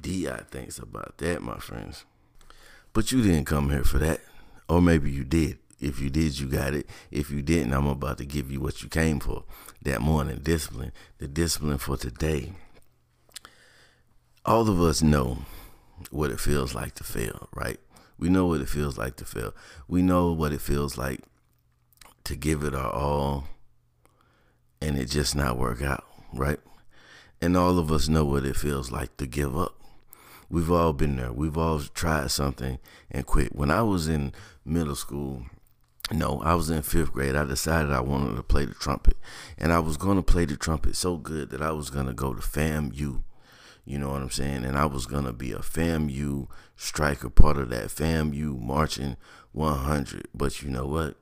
DI 0.00 0.42
thinks 0.50 0.78
about 0.78 1.18
that, 1.18 1.42
my 1.42 1.58
friends. 1.58 2.04
But 2.92 3.10
you 3.10 3.22
didn't 3.22 3.46
come 3.46 3.70
here 3.70 3.84
for 3.84 3.98
that. 3.98 4.20
Or 4.68 4.80
maybe 4.80 5.10
you 5.10 5.24
did. 5.24 5.58
If 5.80 6.00
you 6.00 6.10
did, 6.10 6.38
you 6.38 6.46
got 6.46 6.74
it. 6.74 6.88
If 7.10 7.30
you 7.30 7.42
didn't, 7.42 7.72
I'm 7.72 7.86
about 7.86 8.18
to 8.18 8.24
give 8.24 8.50
you 8.50 8.60
what 8.60 8.82
you 8.82 8.88
came 8.88 9.20
for 9.20 9.44
that 9.82 10.00
morning 10.00 10.40
discipline. 10.42 10.92
The 11.18 11.28
discipline 11.28 11.78
for 11.78 11.96
today. 11.96 12.52
All 14.44 14.68
of 14.68 14.80
us 14.80 15.02
know 15.02 15.38
what 16.10 16.30
it 16.30 16.40
feels 16.40 16.74
like 16.74 16.94
to 16.96 17.04
fail, 17.04 17.48
right? 17.54 17.78
We 18.18 18.28
know 18.28 18.46
what 18.46 18.60
it 18.60 18.68
feels 18.68 18.98
like 18.98 19.16
to 19.16 19.24
fail. 19.24 19.54
We 19.88 20.02
know 20.02 20.32
what 20.32 20.52
it 20.52 20.60
feels 20.60 20.98
like 20.98 21.20
to 22.24 22.36
give 22.36 22.62
it 22.62 22.74
our 22.74 22.90
all 22.90 23.48
and 24.80 24.98
it 24.98 25.06
just 25.06 25.34
not 25.34 25.58
work 25.58 25.82
out 25.82 26.04
right? 26.38 26.58
And 27.40 27.56
all 27.56 27.78
of 27.78 27.92
us 27.92 28.08
know 28.08 28.24
what 28.24 28.44
it 28.44 28.56
feels 28.56 28.90
like 28.90 29.16
to 29.18 29.26
give 29.26 29.56
up. 29.56 29.80
We've 30.50 30.70
all 30.70 30.92
been 30.92 31.16
there. 31.16 31.32
We've 31.32 31.56
all 31.56 31.80
tried 31.80 32.30
something 32.30 32.78
and 33.10 33.26
quit. 33.26 33.54
When 33.54 33.70
I 33.70 33.82
was 33.82 34.08
in 34.08 34.32
middle 34.64 34.94
school, 34.94 35.44
no, 36.18 36.40
I 36.42 36.54
was 36.54 36.70
in 36.70 36.82
fifth 36.82 37.12
grade. 37.12 37.36
I 37.36 37.44
decided 37.44 37.90
I 37.90 38.00
wanted 38.00 38.36
to 38.36 38.42
play 38.42 38.64
the 38.64 38.74
trumpet. 38.74 39.16
And 39.58 39.72
I 39.72 39.78
was 39.78 39.96
going 39.96 40.16
to 40.16 40.22
play 40.22 40.44
the 40.44 40.56
trumpet 40.56 40.96
so 40.96 41.16
good 41.16 41.50
that 41.50 41.62
I 41.62 41.72
was 41.72 41.90
going 41.90 42.06
to 42.06 42.12
go 42.12 42.34
to 42.34 42.40
FAMU. 42.40 43.22
You 43.84 43.98
know 43.98 44.10
what 44.10 44.22
I'm 44.22 44.30
saying? 44.30 44.64
And 44.64 44.78
I 44.78 44.86
was 44.86 45.06
going 45.06 45.24
to 45.24 45.32
be 45.32 45.52
a 45.52 45.58
FAMU 45.58 46.48
striker, 46.76 47.28
part 47.28 47.58
of 47.58 47.68
that 47.70 47.88
FAMU 47.88 48.58
marching 48.60 49.16
100. 49.52 50.28
But 50.34 50.62
you 50.62 50.70
know 50.70 50.86
what? 50.86 51.16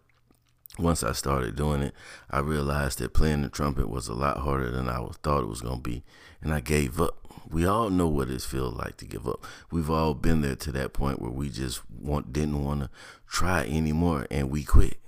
Once 0.78 1.02
I 1.02 1.12
started 1.12 1.56
doing 1.56 1.82
it, 1.82 1.94
I 2.30 2.38
realized 2.40 2.98
that 2.98 3.12
playing 3.12 3.42
the 3.42 3.48
trumpet 3.48 3.90
was 3.90 4.08
a 4.08 4.14
lot 4.14 4.38
harder 4.38 4.70
than 4.70 4.88
I 4.88 5.06
thought 5.22 5.42
it 5.42 5.48
was 5.48 5.61
going 5.61 5.82
to 5.82 5.88
be, 5.88 6.02
and 6.40 6.52
I 6.52 6.61
gave 6.61 7.00
up. 7.00 7.18
We 7.50 7.66
all 7.66 7.90
know 7.90 8.08
what 8.08 8.30
it 8.30 8.40
feels 8.40 8.74
like 8.74 8.96
to 8.98 9.04
give 9.04 9.28
up. 9.28 9.44
We've 9.70 9.90
all 9.90 10.14
been 10.14 10.40
there 10.40 10.56
to 10.56 10.72
that 10.72 10.94
point 10.94 11.20
where 11.20 11.30
we 11.30 11.50
just 11.50 11.82
want 11.90 12.32
didn't 12.32 12.64
want 12.64 12.82
to 12.82 12.90
try 13.28 13.64
anymore 13.64 14.26
and 14.30 14.50
we 14.50 14.62
quit. 14.62 14.98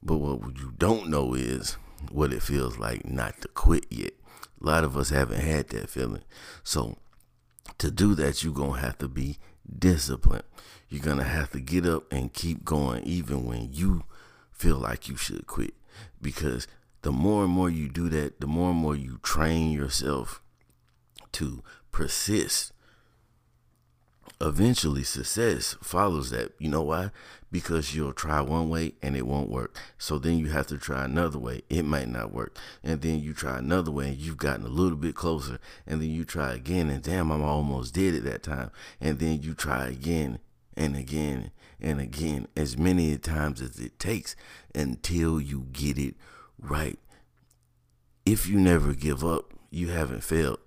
But 0.00 0.18
what 0.18 0.56
you 0.58 0.74
don't 0.76 1.08
know 1.08 1.34
is 1.34 1.76
what 2.12 2.32
it 2.32 2.42
feels 2.42 2.78
like 2.78 3.04
not 3.06 3.40
to 3.40 3.48
quit 3.48 3.86
yet. 3.90 4.12
A 4.60 4.66
lot 4.66 4.84
of 4.84 4.96
us 4.96 5.08
haven't 5.08 5.40
had 5.40 5.68
that 5.70 5.90
feeling. 5.90 6.22
So 6.62 6.98
to 7.78 7.90
do 7.90 8.14
that, 8.14 8.44
you're 8.44 8.52
going 8.52 8.74
to 8.74 8.80
have 8.80 8.98
to 8.98 9.08
be 9.08 9.38
disciplined. 9.78 10.44
You're 10.88 11.02
going 11.02 11.18
to 11.18 11.24
have 11.24 11.50
to 11.52 11.60
get 11.60 11.86
up 11.86 12.12
and 12.12 12.32
keep 12.32 12.64
going 12.64 13.02
even 13.04 13.46
when 13.46 13.72
you 13.72 14.04
feel 14.54 14.76
like 14.76 15.08
you 15.08 15.16
should 15.16 15.46
quit. 15.46 15.74
because 16.20 16.66
the 17.02 17.12
more 17.12 17.44
and 17.44 17.52
more 17.52 17.68
you 17.68 17.88
do 17.88 18.08
that, 18.08 18.40
the 18.40 18.46
more 18.46 18.70
and 18.70 18.78
more 18.78 18.96
you 18.96 19.18
train 19.22 19.70
yourself 19.70 20.42
to 21.32 21.62
persist. 21.92 22.72
Eventually, 24.40 25.02
success 25.02 25.76
follows 25.82 26.30
that. 26.30 26.52
You 26.58 26.70
know 26.70 26.82
why? 26.82 27.10
Because 27.52 27.94
you'll 27.94 28.14
try 28.14 28.40
one 28.40 28.68
way 28.68 28.94
and 29.02 29.16
it 29.16 29.26
won't 29.26 29.50
work. 29.50 29.76
So 29.98 30.18
then 30.18 30.38
you 30.38 30.48
have 30.48 30.66
to 30.68 30.78
try 30.78 31.04
another 31.04 31.38
way. 31.38 31.62
It 31.68 31.84
might 31.84 32.08
not 32.08 32.32
work. 32.32 32.56
And 32.82 33.00
then 33.02 33.20
you 33.20 33.32
try 33.32 33.58
another 33.58 33.90
way 33.90 34.08
and 34.08 34.16
you've 34.16 34.38
gotten 34.38 34.64
a 34.64 34.70
little 34.70 34.96
bit 34.96 35.14
closer. 35.14 35.58
And 35.86 36.00
then 36.00 36.10
you 36.10 36.24
try 36.24 36.54
again 36.54 36.88
and 36.88 37.02
damn, 37.02 37.30
I'm 37.30 37.42
almost 37.42 37.94
dead 37.94 38.14
at 38.14 38.24
that 38.24 38.42
time. 38.42 38.70
And 39.00 39.18
then 39.18 39.42
you 39.42 39.54
try 39.54 39.86
again 39.88 40.40
and 40.76 40.96
again 40.96 41.50
and 41.80 42.00
again, 42.00 42.48
as 42.56 42.78
many 42.78 43.16
times 43.18 43.60
as 43.60 43.78
it 43.78 43.98
takes 43.98 44.36
until 44.74 45.40
you 45.40 45.66
get 45.72 45.98
it 45.98 46.14
right. 46.58 46.98
If 48.24 48.48
you 48.48 48.58
never 48.58 48.94
give 48.94 49.24
up, 49.24 49.52
you 49.70 49.88
haven't 49.88 50.24
failed. 50.24 50.60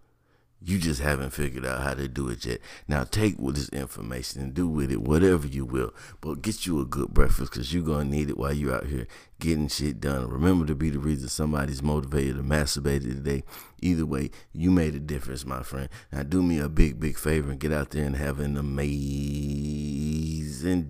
You 0.60 0.80
just 0.80 1.02
haven't 1.02 1.30
figured 1.32 1.66
out 1.66 1.84
how 1.84 1.94
to 1.94 2.08
do 2.08 2.30
it 2.30 2.44
yet. 2.46 2.62
Now 2.88 3.04
take 3.04 3.38
with 3.38 3.56
this 3.56 3.70
information 3.70 4.42
and 4.42 4.56
do 4.56 4.68
with 4.68 4.92
it 4.92 5.02
whatever 5.02 5.46
you 5.46 5.66
will. 5.66 5.94
But 6.20 6.42
get 6.42 6.66
you 6.66 6.82
a 6.82 6.86
good 6.86 7.14
breakfast 7.14 7.52
because 7.52 7.72
you're 7.74 7.84
gonna 7.84 8.06
need 8.06 8.30
it 8.32 8.38
while 8.38 8.54
you're 8.54 8.74
out 8.76 8.88
here 8.88 9.08
getting 9.40 9.68
shit 9.68 10.02
done. 10.02 10.28
Remember 10.28 10.66
to 10.66 10.74
be 10.74 10.90
the 10.90 10.98
reason 11.00 11.30
somebody's 11.30 11.84
motivated 11.84 12.40
or 12.40 12.44
masturbated 12.44 13.04
today. 13.04 13.44
Either 13.82 14.06
way, 14.06 14.32
you 14.52 14.72
made 14.72 14.96
a 14.96 15.00
difference, 15.00 15.46
my 15.46 15.62
friend. 15.62 15.90
Now 16.12 16.24
do 16.24 16.42
me 16.42 16.58
a 16.60 16.70
big, 16.70 17.00
big 17.00 17.20
favor 17.20 17.52
and 17.52 17.60
get 17.60 17.72
out 17.72 17.92
there 17.92 18.06
and 18.06 18.16
have 18.16 18.40
an 18.40 18.58
amazing 18.58 18.94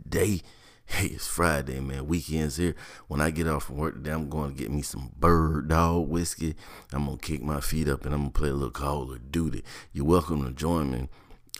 day. 0.07 0.41
Hey, 0.89 1.07
it's 1.07 1.27
Friday, 1.27 1.81
man. 1.81 2.07
Weekend's 2.07 2.55
here. 2.55 2.73
When 3.07 3.19
I 3.19 3.29
get 3.29 3.45
off 3.45 3.65
from 3.65 3.75
work 3.75 3.95
today, 3.95 4.11
I'm 4.11 4.29
going 4.29 4.55
to 4.55 4.57
get 4.57 4.71
me 4.71 4.81
some 4.81 5.11
bird 5.19 5.67
dog 5.67 6.07
whiskey. 6.07 6.55
I'm 6.93 7.05
going 7.05 7.17
to 7.17 7.23
kick 7.23 7.43
my 7.43 7.59
feet 7.59 7.89
up 7.89 8.05
and 8.05 8.15
I'm 8.15 8.21
going 8.21 8.31
to 8.31 8.39
play 8.39 8.49
a 8.49 8.53
little 8.53 8.71
Call 8.71 9.11
of 9.11 9.31
Duty. 9.31 9.63
You're 9.91 10.05
welcome 10.05 10.43
to 10.45 10.51
join 10.51 10.89
me 10.89 11.09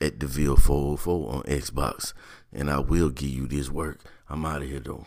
at 0.02 0.18
DeVille 0.18 0.56
404 0.56 1.34
on 1.36 1.44
Xbox. 1.44 2.14
And 2.54 2.72
I 2.72 2.80
will 2.80 3.10
give 3.10 3.30
you 3.30 3.48
this 3.48 3.70
work. 3.70 4.00
I'm 4.30 4.46
out 4.46 4.62
of 4.62 4.70
here, 4.70 4.80
though. 4.80 5.06